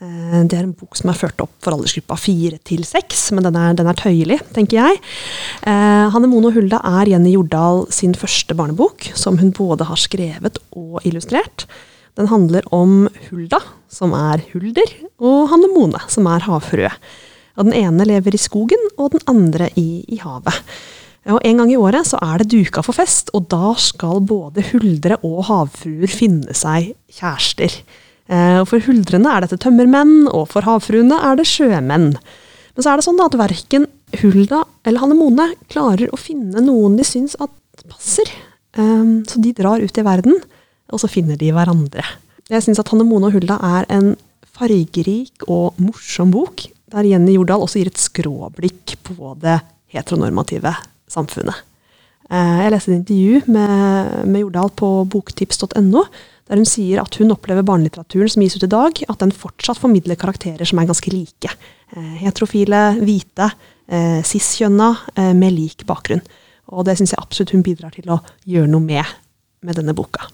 Eh, 0.00 0.42
Det 0.48 0.56
er 0.56 0.64
en 0.64 0.72
bok 0.72 0.96
som 0.96 1.10
er 1.10 1.18
ført 1.18 1.40
opp 1.44 1.52
for 1.60 1.74
aldersgruppa 1.76 2.16
fire 2.16 2.58
til 2.64 2.84
seks, 2.84 3.30
men 3.32 3.44
den 3.44 3.56
er, 3.56 3.74
den 3.76 3.86
er 3.86 3.98
tøyelig, 3.98 4.38
tenker 4.54 4.78
jeg. 4.80 5.00
Eh, 5.68 6.08
Hanne 6.14 6.30
Mone 6.30 6.48
og 6.48 6.56
Hulda 6.56 6.80
er 6.80 7.10
Jenny 7.12 7.34
Jordal 7.34 7.86
sin 7.92 8.14
første 8.14 8.56
barnebok, 8.56 9.10
som 9.14 9.38
hun 9.38 9.52
både 9.52 9.84
har 9.84 10.00
skrevet 10.00 10.58
og 10.72 11.00
illustrert. 11.04 11.66
Den 12.16 12.28
handler 12.28 12.62
om 12.72 13.08
Hulda, 13.28 13.60
som 13.88 14.12
er 14.16 14.42
hulder, 14.52 14.88
og 15.20 15.48
Hanne 15.52 15.68
Mone, 15.72 16.00
som 16.08 16.26
er 16.28 16.44
havfrue. 16.44 16.90
Den 17.56 17.72
ene 17.76 18.04
lever 18.08 18.34
i 18.34 18.40
skogen, 18.40 18.80
og 18.98 19.12
den 19.12 19.20
andre 19.28 19.68
i, 19.76 20.04
i 20.08 20.16
havet. 20.20 20.56
Og 21.30 21.38
En 21.46 21.56
gang 21.60 21.70
i 21.70 21.76
året 21.76 22.08
så 22.08 22.18
er 22.20 22.38
det 22.42 22.50
duka 22.50 22.82
for 22.82 22.92
fest, 22.96 23.30
og 23.32 23.48
da 23.48 23.74
skal 23.78 24.20
både 24.26 24.64
huldre 24.72 25.20
og 25.22 25.44
havfruer 25.46 26.10
finne 26.10 26.52
seg 26.56 26.94
kjærester. 27.12 27.76
Eh, 28.30 28.58
og 28.60 28.68
For 28.70 28.78
huldrene 28.86 29.32
er 29.34 29.44
dette 29.46 29.58
tømmermenn, 29.62 30.28
og 30.30 30.46
for 30.52 30.62
havfruene 30.66 31.18
er 31.30 31.36
det 31.40 31.46
sjømenn. 31.50 32.12
Men 32.72 32.84
så 32.84 32.92
er 32.92 32.96
det 33.00 33.04
sånn 33.06 33.20
at 33.24 33.34
verken 33.36 33.86
Hulda 34.22 34.62
eller 34.86 35.00
Hanne 35.02 35.16
Mone 35.16 35.50
klarer 35.72 36.08
å 36.12 36.18
finne 36.20 36.60
noen 36.64 36.96
de 36.96 37.04
syns 37.04 37.34
at 37.40 37.50
passer. 37.88 38.28
Eh, 38.76 39.22
Så 39.28 39.40
de 39.42 39.52
drar 39.52 39.80
ut 39.82 39.98
i 39.98 40.02
verden, 40.06 40.38
og 40.92 41.00
så 41.00 41.08
finner 41.10 41.36
de 41.40 41.50
hverandre. 41.52 42.04
Jeg 42.50 42.62
syns 42.62 42.78
at 42.80 42.88
Hanne 42.92 43.04
Mone 43.08 43.26
og 43.30 43.32
Hulda 43.36 43.58
er 43.80 43.86
en 43.88 44.14
fargerik 44.52 45.46
og 45.48 45.74
morsom 45.80 46.30
bok, 46.34 46.66
der 46.92 47.06
Jenny 47.08 47.34
Jordal 47.38 47.62
også 47.64 47.80
gir 47.80 47.88
et 47.88 48.00
skråblikk 48.00 48.98
på 49.06 49.32
det 49.40 49.58
heteronormative 49.94 50.74
samfunnet. 51.10 51.56
Eh, 52.30 52.58
Jeg 52.62 52.72
leste 52.72 52.92
et 52.92 52.98
intervju 53.00 53.42
med, 53.48 54.26
med 54.28 54.40
Jordal 54.44 54.70
på 54.76 54.90
boktips.no, 55.08 56.04
der 56.50 56.58
hun 56.58 56.68
sier 56.68 57.02
at 57.02 57.16
hun 57.20 57.32
opplever 57.34 57.64
barnelitteraturen 57.66 58.30
som 58.32 58.42
gis 58.44 58.56
ut 58.58 58.66
i 58.66 58.72
dag, 58.72 58.98
at 59.08 59.22
den 59.22 59.34
fortsatt 59.34 59.80
formidler 59.80 60.18
karakterer 60.18 60.66
som 60.68 60.80
er 60.82 60.90
ganske 60.90 61.12
like. 61.14 61.54
Eh, 61.94 62.12
Heterofile, 62.24 62.82
hvite, 63.00 63.52
eh, 63.88 64.20
cis-kjønna, 64.26 64.90
eh, 65.16 65.32
med 65.32 65.54
lik 65.54 65.86
bakgrunn. 65.86 66.22
Og 66.72 66.84
det 66.84 66.98
syns 66.98 67.12
jeg 67.12 67.22
absolutt 67.22 67.52
hun 67.52 67.62
bidrar 67.62 67.92
til 67.92 68.08
å 68.10 68.22
gjøre 68.46 68.68
noe 68.68 68.80
med 68.80 69.04
med 69.62 69.76
denne 69.76 69.94
boka. 69.94 70.26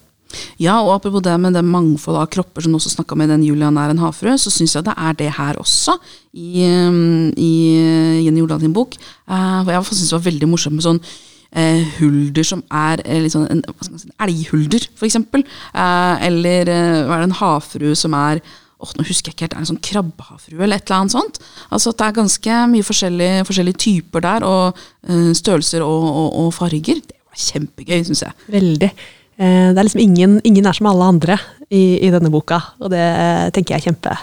Ja, 0.56 0.80
og 0.80 0.94
apropos 0.94 1.22
det 1.22 1.38
med 1.40 1.52
det 1.52 1.64
mangfoldet 1.64 2.22
av 2.22 2.30
kropper 2.32 2.62
som 2.62 2.72
du 2.72 2.78
også 2.78 2.94
snakka 2.96 3.16
med 3.16 3.28
den 3.28 3.44
Julian 3.44 3.76
er 3.76 3.90
en 3.90 4.00
havfrue, 4.00 4.36
så 4.40 4.50
syns 4.52 4.74
jeg 4.74 4.84
det 4.84 4.94
er 4.96 5.12
det 5.14 5.30
her 5.36 5.54
også, 5.60 5.98
i, 6.34 6.64
um, 6.64 7.32
i 7.36 8.24
Jenny 8.24 8.40
Jordal 8.40 8.60
sin 8.60 8.72
bok. 8.72 8.96
Og 9.28 9.66
jeg 9.72 9.84
syns 9.84 10.08
det 10.08 10.16
var 10.18 10.30
veldig 10.30 10.48
morsomt 10.48 10.76
med 10.76 10.84
sånn 10.84 11.00
hulder 11.98 12.44
som 12.44 12.62
er 12.74 13.00
eh, 13.06 13.26
sånn 13.32 13.46
en, 13.50 13.62
si, 13.80 13.92
en 14.10 14.16
elghulder, 14.28 14.88
eksempel. 15.08 15.44
Eh, 15.72 16.26
eller 16.28 16.68
eh, 16.68 17.02
hva 17.08 17.16
er 17.18 17.24
det, 17.24 17.28
en 17.30 17.38
havfrue 17.40 17.94
som 17.96 18.16
er 18.18 18.42
åh, 18.78 18.92
nå 18.94 19.02
husker 19.08 19.32
jeg 19.32 19.34
ikke 19.34 19.46
helt, 19.48 19.54
er 19.56 19.58
det 19.58 19.64
en 19.64 19.70
sånn 19.72 19.82
krabbehavfrue 19.82 20.62
eller 20.62 20.78
et 20.78 20.86
eller 20.86 21.00
annet 21.00 21.14
sånt? 21.16 21.40
Altså 21.74 21.90
at 21.90 21.98
det 21.98 22.06
er 22.06 22.18
ganske 22.20 22.58
mye 22.74 22.86
forskjellige, 22.86 23.46
forskjellige 23.48 23.80
typer 23.84 24.22
der, 24.28 24.46
og 24.46 24.78
eh, 25.08 25.30
størrelser 25.34 25.82
og, 25.86 26.04
og, 26.08 26.28
og 26.44 26.52
farger. 26.54 27.00
Det 27.02 27.16
var 27.26 27.42
kjempegøy, 27.48 28.00
syns 28.06 28.22
jeg. 28.28 28.36
Veldig. 28.54 28.92
Eh, 29.38 29.68
Det 29.72 29.78
er 29.80 29.88
liksom 29.88 30.04
ingen, 30.04 30.38
ingen 30.46 30.66
er 30.70 30.78
som 30.78 30.90
alle 30.92 31.10
andre 31.16 31.40
i, 31.70 31.98
i 32.06 32.12
denne 32.14 32.30
boka, 32.30 32.60
og 32.78 32.92
det 32.94 33.02
eh, 33.02 33.48
tenker 33.56 33.74
jeg 33.74 33.82
er 33.82 33.88
kjempe, 33.90 34.14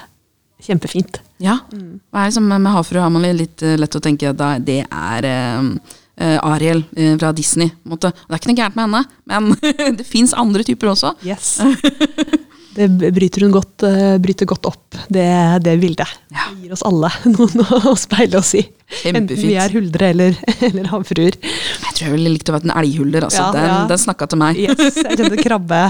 kjempefint. 0.65 1.19
Ja. 1.43 1.57
Hva 1.67 2.23
er 2.23 2.31
det 2.31 2.37
som 2.37 2.47
med 2.47 2.71
havfrue 2.71 3.03
har 3.03 3.11
man 3.11 3.27
litt 3.35 3.59
eh, 3.65 3.75
lett 3.81 3.99
å 3.99 4.03
tenke 4.03 4.31
at 4.31 4.39
det 4.63 4.81
er 4.87 5.27
eh, 5.27 5.59
eh, 5.59 5.95
Ariel 6.17 6.83
eh, 6.95 7.15
fra 7.19 7.33
Disney. 7.35 7.73
Det 7.83 8.11
er 8.11 8.39
ikke 8.39 8.51
noe 8.51 8.59
gærent 8.61 8.79
med 8.79 8.87
henne, 8.87 9.03
men 9.31 9.55
det 9.99 10.07
fins 10.07 10.35
andre 10.37 10.63
typer 10.67 10.93
også. 10.93 11.15
Yes. 11.27 11.57
Det 12.75 12.89
bryter 13.15 13.45
hun 13.45 13.53
godt, 13.55 13.85
eh, 13.87 14.17
bryter 14.19 14.47
godt 14.49 14.67
opp, 14.67 14.97
det, 15.07 15.23
det 15.63 15.77
bildet. 15.79 16.09
Ja. 16.35 16.49
Det 16.51 16.65
gir 16.65 16.73
oss 16.75 16.83
alle 16.83 17.07
noen 17.31 17.63
å 17.63 17.93
speile 17.95 18.41
oss 18.41 18.51
i. 18.59 18.65
Enten 19.07 19.31
vi 19.39 19.53
er 19.55 19.71
huldre 19.71 20.09
eller, 20.11 20.35
eller 20.59 20.89
havfruer. 20.91 21.37
Jeg 21.39 21.95
tror 21.95 22.03
jeg 22.03 22.13
ville 22.17 22.33
likt 22.33 22.51
å 22.51 22.57
være 22.57 22.67
en 22.67 22.75
elghulder. 22.75 23.29
Altså. 23.29 23.45
Ja, 23.45 23.53
den 23.55 23.69
ja. 23.71 23.79
den 23.93 24.03
snakka 24.03 24.27
til 24.27 24.43
meg. 24.43 24.59
Yes, 24.59 24.99
jeg 24.99 25.21
kjente 25.21 25.39
krabbe, 25.39 25.81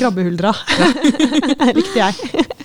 krabbehuldra. 0.00 0.56
likte 1.70 2.02
jeg. 2.02 2.58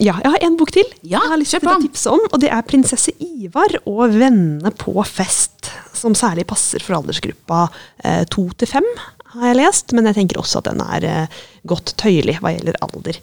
Ja, 0.00 0.16
jeg 0.24 0.32
har 0.32 0.44
en 0.46 0.56
bok 0.56 0.72
til 0.72 0.86
Ja, 1.04 1.18
jeg 1.18 1.30
har 1.34 1.40
lyst 1.40 1.54
til 1.58 1.68
å 1.68 1.76
tipse 1.82 2.12
om. 2.12 2.22
Og 2.30 2.40
det 2.40 2.48
er 2.48 2.64
'Prinsesse 2.64 3.12
Ivar 3.20 3.76
og 3.84 4.16
vennene 4.16 4.72
på 4.72 4.94
fest'. 5.04 5.68
Som 5.92 6.14
særlig 6.16 6.46
passer 6.48 6.80
for 6.80 6.96
aldersgruppa 6.96 7.68
eh, 8.04 8.24
to 8.24 8.48
til 8.56 8.68
fem, 8.68 8.86
har 9.34 9.48
jeg 9.50 9.56
lest. 9.60 9.92
Men 9.92 10.08
jeg 10.08 10.16
tenker 10.16 10.40
også 10.40 10.58
at 10.58 10.70
den 10.70 10.80
er 10.80 11.04
eh, 11.04 11.40
godt 11.66 11.94
tøyelig 12.00 12.40
hva 12.40 12.54
gjelder 12.54 12.80
alder. 12.80 13.20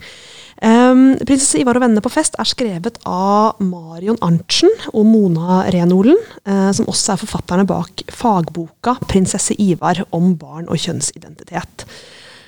Um, 0.61 1.17
'Prinsesse 1.17 1.59
Ivar 1.61 1.77
og 1.77 1.81
vennene 1.81 2.01
på 2.01 2.13
fest' 2.13 2.37
er 2.37 2.45
skrevet 2.45 2.97
av 3.05 3.57
Marion 3.61 4.17
Arntzen 4.21 4.69
og 4.93 5.05
Mona 5.05 5.65
Renolen, 5.73 6.17
eh, 6.45 6.71
som 6.73 6.85
også 6.85 7.13
er 7.13 7.21
forfatterne 7.25 7.65
bak 7.65 8.05
fagboka 8.09 8.99
'Prinsesse 9.05 9.57
Ivar 9.57 10.05
om 10.11 10.35
barn 10.35 10.69
og 10.69 10.77
kjønnsidentitet'. 10.77 11.85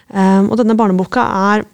Um, 0.09 0.49
og 0.49 0.57
denne 0.57 0.77
barneboka 0.77 1.21
er 1.21 1.65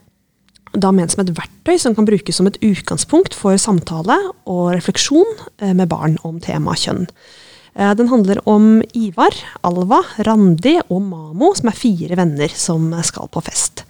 da 0.82 0.92
ment 0.96 1.14
som 1.14 1.24
et 1.24 1.34
verktøy 1.36 1.78
som 1.82 1.96
kan 1.96 2.08
brukes 2.08 2.38
som 2.38 2.48
et 2.50 2.60
utgangspunkt 2.64 3.36
for 3.38 3.58
samtale 3.62 4.16
og 4.50 4.74
refleksjon 4.76 5.28
eh, 5.62 5.74
med 5.74 5.90
barn 5.92 6.18
om 6.28 6.40
temaet 6.44 6.86
kjønn. 6.86 7.06
Eh, 7.76 7.94
Den 7.98 8.12
handler 8.12 8.42
om 8.50 8.82
Ivar, 8.98 9.36
Alva, 9.66 10.02
Randi 10.28 10.78
og 10.88 11.02
Mamo, 11.08 11.54
som 11.58 11.72
er 11.72 11.80
fire 11.80 12.20
venner 12.20 12.52
som 12.52 12.92
skal 13.06 13.32
på 13.32 13.44
fest. 13.46 13.86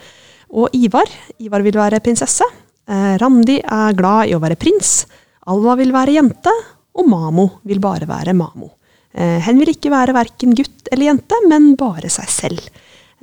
Og 0.55 0.73
Ivar, 0.77 1.09
Ivar 1.41 1.65
vil 1.65 1.77
være 1.79 2.03
prinsesse. 2.05 2.47
Eh, 2.87 3.17
Randi 3.21 3.59
er 3.59 3.97
glad 3.97 4.29
i 4.29 4.37
å 4.37 4.41
være 4.43 4.59
prins. 4.59 5.03
Alva 5.51 5.75
vil 5.79 5.93
være 5.95 6.17
jente. 6.19 6.53
Og 6.95 7.09
Mamo 7.11 7.49
vil 7.67 7.81
bare 7.83 8.07
være 8.07 8.33
Mamo. 8.37 8.69
Hen 9.15 9.59
vil 9.61 9.69
ikke 9.71 9.91
være 9.91 10.11
verken 10.15 10.51
gutt 10.55 10.89
eller 10.91 11.07
jente, 11.07 11.37
men 11.47 11.69
bare 11.79 12.09
seg 12.11 12.27
selv. 12.31 12.65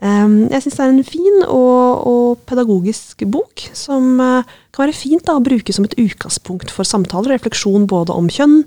Um, 0.03 0.49
jeg 0.51 0.65
syns 0.65 0.79
det 0.79 0.85
er 0.85 0.93
en 0.95 1.05
fin 1.07 1.43
og, 1.45 2.07
og 2.09 2.41
pedagogisk 2.49 3.23
bok 3.31 3.67
som 3.77 4.17
eh, 4.25 4.49
kan 4.75 4.87
være 4.87 4.97
fint 4.97 5.23
da, 5.29 5.37
å 5.37 5.45
bruke 5.45 5.75
som 5.75 5.85
et 5.87 5.95
utgangspunkt 6.01 6.73
for 6.75 6.89
samtaler 6.89 7.31
og 7.31 7.37
refleksjon 7.37 7.85
både 7.91 8.17
om 8.17 8.31
kjønn 8.33 8.63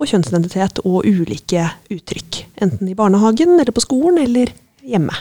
og 0.00 0.08
kjønnsidentitet 0.08 0.80
og 0.88 1.04
ulike 1.06 1.68
uttrykk. 1.92 2.40
Enten 2.64 2.90
i 2.90 2.96
barnehagen 2.98 3.54
eller 3.60 3.74
på 3.74 3.84
skolen 3.84 4.18
eller 4.24 4.50
hjemme. 4.82 5.14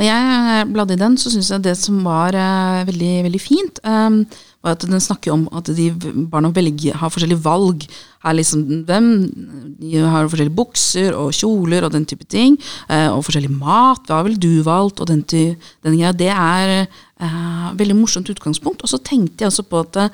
Og 0.00 0.02
jeg 0.02 0.66
bladde 0.72 0.96
i 0.96 1.00
den, 1.04 1.14
så 1.20 1.30
syns 1.30 1.52
jeg 1.52 1.66
det 1.68 1.76
som 1.78 2.00
var 2.06 2.34
eh, 2.34 2.84
veldig, 2.88 3.14
veldig 3.28 3.42
fint, 3.42 3.78
eh, 3.84 4.08
var 4.62 4.74
at 4.74 4.86
den 4.90 5.00
snakker 5.00 5.32
om 5.32 5.48
at 5.54 5.70
de 5.76 5.90
barna 6.30 6.50
velger, 6.54 6.96
har 6.98 7.12
forskjellige 7.14 7.44
valg. 7.44 7.86
Er 8.24 8.34
liksom 8.34 8.64
hvem, 8.88 9.10
De 9.80 9.96
har 10.02 10.26
forskjellige 10.28 10.56
bukser 10.56 11.14
og 11.14 11.32
kjoler 11.32 11.84
og 11.86 11.92
den 11.92 12.04
type 12.04 12.24
ting. 12.26 12.58
eh, 12.88 13.08
og 13.08 13.24
forskjellig 13.24 13.50
mat. 13.50 14.06
Hva 14.06 14.22
ville 14.26 14.38
du 14.38 14.62
valgt? 14.62 15.00
Og 15.00 15.06
den, 15.06 15.22
den 15.22 15.98
greia. 15.98 16.12
Det 16.12 16.32
er 16.34 16.86
eh, 16.86 17.70
veldig 17.78 17.96
morsomt 17.96 18.28
utgangspunkt. 18.28 18.82
Og 18.82 18.88
så 18.88 18.98
tenkte 18.98 19.44
jeg 19.44 19.52
også 19.52 19.62
på 19.62 19.84
at 19.86 19.96
Eh, 19.96 20.10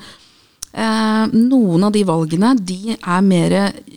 noen 0.75 1.85
av 1.87 1.93
de 1.95 2.01
valgene 2.03 2.49
de 2.59 2.95
er 2.95 3.21
mer 3.23 3.53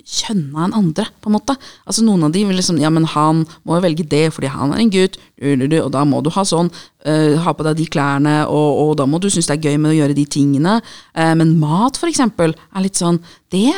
kjønna 0.09 0.67
enn 0.67 0.77
andre. 0.79 1.07
på 1.21 1.29
en 1.29 1.37
måte. 1.37 1.57
Altså 1.87 2.05
Noen 2.05 2.25
av 2.29 2.33
de 2.33 2.45
vil 2.47 2.57
liksom 2.57 2.79
Ja, 2.81 2.91
men 2.91 3.05
han 3.05 3.45
må 3.67 3.77
jo 3.77 3.85
velge 3.85 4.07
det 4.09 4.33
fordi 4.33 4.49
han 4.53 4.73
er 4.73 4.83
en 4.83 4.93
gutt, 4.93 5.19
og 5.43 5.91
da 5.93 6.05
må 6.05 6.23
du 6.23 6.31
ha 6.31 6.45
sånn. 6.45 6.71
eh, 7.05 7.37
ha 7.39 7.53
på 7.55 7.63
deg 7.63 7.77
de 7.79 7.87
klærne, 7.87 8.47
og, 8.51 8.79
og 8.83 8.97
da 8.99 9.07
må 9.07 9.21
du 9.23 9.29
synes 9.31 9.47
det 9.47 9.55
er 9.55 9.71
gøy 9.71 9.79
med 9.79 9.93
å 9.93 9.99
gjøre 9.99 10.17
de 10.17 10.25
tingene. 10.27 10.81
Eh, 11.15 11.35
men 11.39 11.59
mat, 11.61 11.97
for 11.97 12.09
eksempel, 12.11 12.55
er 12.75 12.83
litt 12.85 12.99
sånn 12.99 13.21
det, 13.55 13.71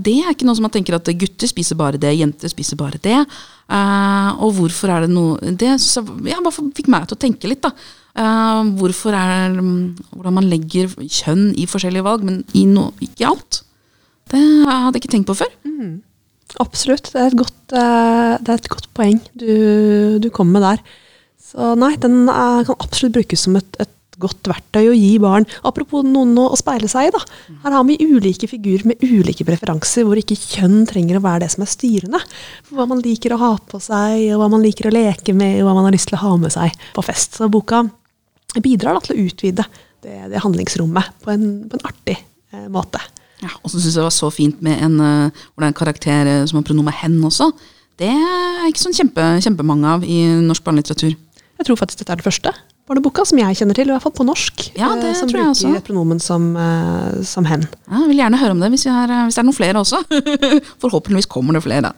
det 0.00 0.14
er 0.22 0.30
ikke 0.32 0.46
noe 0.48 0.56
som 0.56 0.64
man 0.64 0.72
tenker 0.72 0.96
at 0.96 1.10
gutter 1.18 1.50
spiser 1.50 1.76
bare 1.76 2.00
det, 2.00 2.14
jenter 2.16 2.48
spiser 2.48 2.78
bare 2.80 3.00
det. 3.02 3.18
Eh, 3.68 4.30
og 4.38 4.54
hvorfor 4.56 4.94
er 4.94 5.04
det 5.04 5.10
noe 5.12 5.52
Det 5.52 5.74
ja, 5.74 6.38
bare 6.40 6.70
fikk 6.72 6.88
meg 6.88 7.08
til 7.08 7.18
å 7.18 7.24
tenke 7.26 7.50
litt, 7.50 7.60
da. 7.66 7.74
Eh, 8.18 8.60
hvorfor 8.80 9.14
er 9.14 9.54
mm, 9.54 9.96
Hvordan 10.16 10.36
man 10.40 10.50
legger 10.50 10.90
kjønn 10.98 11.52
i 11.58 11.68
forskjellige 11.70 12.06
valg, 12.06 12.26
men 12.26 12.42
i 12.58 12.64
no, 12.66 12.90
ikke 13.04 13.24
i 13.24 13.28
alt. 13.30 13.62
Det 14.28 14.40
hadde 14.40 14.96
jeg 14.96 15.02
ikke 15.04 15.12
tenkt 15.14 15.30
på 15.30 15.38
før. 15.38 15.52
Absolutt. 16.62 17.12
Det 17.12 17.20
er 17.22 17.36
godt, 17.38 17.76
eh, 17.76 18.32
det 18.42 18.54
er 18.54 18.58
et 18.58 18.72
godt 18.72 18.88
poeng 18.96 19.20
du, 19.38 20.18
du 20.22 20.30
kommer 20.34 20.58
med 20.58 20.66
der. 20.66 20.82
Så 21.48 21.74
nei, 21.78 21.94
den 22.00 22.26
eh, 22.28 22.64
kan 22.66 22.82
absolutt 22.82 23.16
brukes 23.20 23.46
som 23.46 23.56
et, 23.60 23.78
et 23.80 23.94
godt 24.18 24.50
verktøy 24.50 24.88
å 24.90 24.96
gi 24.96 25.12
barn. 25.22 25.46
Apropos 25.68 26.02
noen 26.02 26.34
å, 26.40 26.48
å 26.52 26.58
speile 26.58 26.90
seg 26.90 27.08
i, 27.08 27.12
da. 27.14 27.20
Her 27.62 27.76
har 27.76 27.86
vi 27.86 28.00
ulike 28.02 28.48
figurer 28.50 28.88
med 28.90 29.04
ulike 29.04 29.46
preferanser, 29.46 30.08
hvor 30.08 30.18
ikke 30.18 30.36
kjønn 30.38 30.82
trenger 30.90 31.20
å 31.20 31.24
være 31.24 31.44
det 31.44 31.52
som 31.54 31.62
er 31.64 31.70
styrende. 31.70 32.20
For 32.66 32.80
hva 32.80 32.88
man 32.90 33.04
liker 33.04 33.36
å 33.36 33.40
ha 33.44 33.52
på 33.70 33.80
seg, 33.82 34.26
og 34.32 34.42
hva 34.42 34.50
man 34.56 34.64
liker 34.64 34.90
å 34.90 34.94
leke 34.96 35.36
med, 35.36 35.60
og 35.60 35.68
hva 35.68 35.78
man 35.78 35.88
har 35.88 35.94
lyst 35.94 36.10
til 36.10 36.18
å 36.18 36.24
ha 36.24 36.34
med 36.40 36.54
seg 36.56 36.74
på 36.96 37.06
fest. 37.06 37.38
Så 37.38 37.50
boka 37.52 37.84
bidrar 38.64 38.96
da 38.96 39.04
til 39.04 39.16
å 39.16 39.26
utvide 39.28 39.66
det, 40.04 40.16
det 40.32 40.42
handlingsrommet 40.44 41.14
på 41.24 41.32
en, 41.34 41.46
på 41.70 41.78
en 41.78 41.88
artig 41.90 42.16
eh, 42.18 42.68
måte. 42.72 43.02
Ja, 43.42 43.52
og 43.62 43.70
så 43.70 43.78
syns 43.78 43.92
jeg 43.92 44.00
det 44.00 44.08
var 44.08 44.16
så 44.16 44.30
fint 44.34 44.62
med 44.66 44.80
en, 44.82 44.98
uh, 44.98 45.44
en 45.62 45.76
karakter 45.76 46.26
eh, 46.26 46.46
som 46.50 46.58
har 46.58 46.66
pronomen 46.66 46.94
hen 47.02 47.20
også. 47.24 47.52
Det 47.98 48.10
er 48.10 48.66
ikke 48.66 48.82
sånn 48.82 48.96
kjempe, 48.96 49.26
kjempemange 49.44 49.94
av 49.98 50.06
i 50.06 50.22
norsk 50.42 50.64
barnelitteratur. 50.66 51.14
Jeg 51.58 51.66
tror 51.66 51.78
faktisk 51.78 52.02
dette 52.02 52.14
er 52.14 52.20
det 52.20 52.26
første 52.26 52.54
barneboka 52.88 53.24
som 53.28 53.36
jeg 53.40 53.58
kjenner 53.58 53.76
til, 53.76 53.90
i 53.90 53.92
hvert 53.92 54.04
fall 54.04 54.14
på 54.16 54.24
norsk, 54.26 54.70
Ja, 54.78 54.94
det 54.96 55.10
eh, 55.12 55.18
som 55.18 55.28
tror 55.28 55.42
jeg 55.42 55.52
bruker 55.52 55.76
også. 55.76 55.84
pronomen 55.90 56.22
som, 56.24 56.50
uh, 56.56 57.20
som 57.26 57.44
hen. 57.48 57.66
Ja, 57.88 58.02
jeg 58.02 58.12
vil 58.12 58.22
gjerne 58.22 58.40
høre 58.40 58.56
om 58.56 58.64
det 58.64 58.72
hvis, 58.72 58.86
har, 58.88 59.12
hvis 59.26 59.36
det 59.36 59.42
er 59.42 59.48
noen 59.48 59.58
flere 59.58 59.82
også. 59.82 60.00
Forhåpentligvis 60.82 61.28
kommer 61.30 61.58
det 61.58 61.64
flere. 61.66 61.92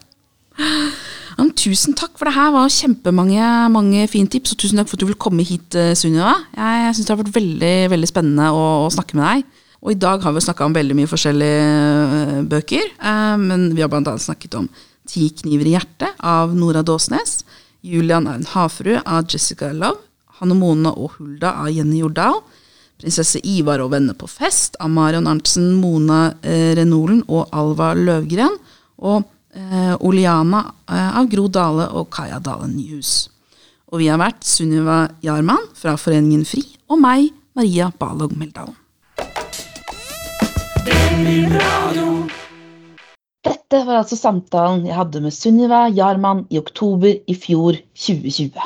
Ja, 1.41 1.47
tusen 1.57 1.95
takk, 1.97 2.19
for 2.21 2.29
det 2.29 2.35
her 2.37 2.51
var 2.53 2.69
kjempemange 2.69 3.45
mange 3.73 4.05
fine 4.13 4.29
tips. 4.29 4.53
Og 4.53 4.61
tusen 4.61 4.77
takk 4.77 4.91
for 4.91 4.99
at 4.99 5.05
du 5.07 5.09
vil 5.09 5.17
komme 5.17 5.47
hit, 5.47 5.73
eh, 5.73 5.95
Sunniva. 5.97 6.35
Jeg, 6.53 6.83
jeg 6.85 6.97
syns 6.99 7.07
det 7.09 7.15
har 7.15 7.21
vært 7.23 7.39
veldig 7.39 7.73
veldig 7.95 8.11
spennende 8.11 8.51
å, 8.53 8.67
å 8.85 8.91
snakke 8.93 9.17
med 9.17 9.25
deg. 9.25 9.63
Og 9.81 9.95
i 9.95 9.97
dag 9.97 10.21
har 10.21 10.35
vi 10.37 10.43
snakka 10.45 10.69
om 10.69 10.77
veldig 10.77 10.99
mye 10.99 11.09
forskjellige 11.09 11.65
eh, 11.65 12.37
bøker. 12.45 12.93
eh, 13.01 13.37
men 13.41 13.71
vi 13.73 13.81
har 13.81 13.97
annet 13.97 14.21
snakket 14.21 14.59
om 14.61 14.69
Ti 15.11 15.31
kniver 15.41 15.67
i 15.67 15.73
hjertet 15.73 16.21
av 16.23 16.53
Nora 16.55 16.85
Dåsnes. 16.87 17.41
Julian 17.83 18.29
er 18.29 18.37
en 18.37 18.51
havfrue 18.53 19.01
av 19.03 19.25
Jessica 19.25 19.73
Love. 19.73 20.05
Hanne 20.39 20.55
Mone 20.55 20.93
og 20.93 21.17
Hulda 21.17 21.57
av 21.65 21.73
Jenny 21.73 22.03
Jordal. 22.05 22.37
Prinsesse 23.01 23.41
Ivar 23.49 23.81
og 23.81 23.95
venner 23.95 24.15
på 24.15 24.29
fest 24.29 24.77
av 24.79 24.93
Marion 24.93 25.27
Arntzen, 25.27 25.73
Mona 25.81 26.35
eh, 26.45 26.77
Renolen 26.77 27.25
og 27.33 27.49
Alva 27.57 27.95
Løvgren. 27.97 28.61
Og 29.01 29.25
eh, 29.55 29.95
Oliana 30.01 30.65
eh, 30.91 31.19
av 31.19 31.29
Gro 31.31 31.49
Dale 31.49 31.89
og 31.97 32.11
Kaja 32.15 32.41
Dale 32.43 32.69
Nyhus. 32.71 33.29
Og 33.91 34.03
vi 34.03 34.09
har 34.11 34.21
vært 34.23 34.47
Sunniva 34.47 35.03
Jarman 35.25 35.71
fra 35.75 35.97
Foreningen 35.99 36.45
FRI 36.47 36.65
og 36.91 37.01
meg, 37.03 37.31
Maria 37.59 37.91
Balog 37.99 38.37
Meldal. 38.39 38.71
Dette 43.47 43.81
var 43.87 44.01
altså 44.01 44.19
samtalen 44.19 44.87
jeg 44.87 44.97
hadde 44.99 45.23
med 45.25 45.35
Sunniva 45.35 45.85
Jarman 45.91 46.45
i 46.51 46.59
oktober 46.59 47.15
i 47.15 47.37
fjor 47.39 47.79
2020. 47.99 48.59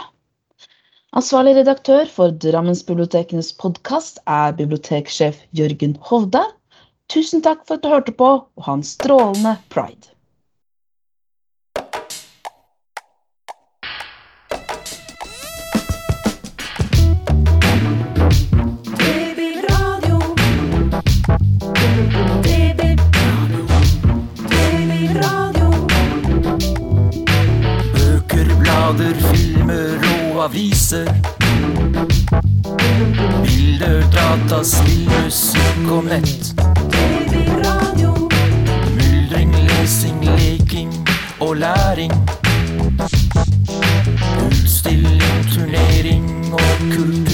Ansvarlig 1.14 1.54
redaktør 1.60 2.08
for 2.10 2.34
Drammensbibliotekenes 2.42 3.52
podkast 3.60 4.18
er 4.26 4.56
biblioteksjef 4.58 5.38
Jørgen 5.54 5.94
Hovda. 6.08 6.42
Tusen 7.12 7.44
takk 7.44 7.62
for 7.68 7.76
at 7.76 7.84
du 7.84 7.92
hørte 7.92 8.16
på, 8.16 8.30
og 8.42 8.66
ha 8.66 8.74
en 8.74 8.82
strålende 8.82 9.54
pride. 9.70 10.13
Aviser. 30.44 31.06
Bilder, 33.42 34.02
data, 34.12 34.62
spill, 34.64 35.08
musikk 35.08 35.90
og 35.90 36.04
nett. 36.04 36.52
Babyradio. 36.92 38.28
Myldring, 38.96 39.54
lesing, 39.68 40.24
leking 40.24 40.92
og 41.40 41.56
læring. 41.56 42.12
Utstilling, 44.46 45.44
turnering 45.54 46.52
og 46.52 46.60
kultur. 46.96 47.33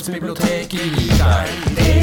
Stockholms 0.00 0.08
bibliotek 0.08 0.74
i 0.74 0.90
Litar. 0.90 1.99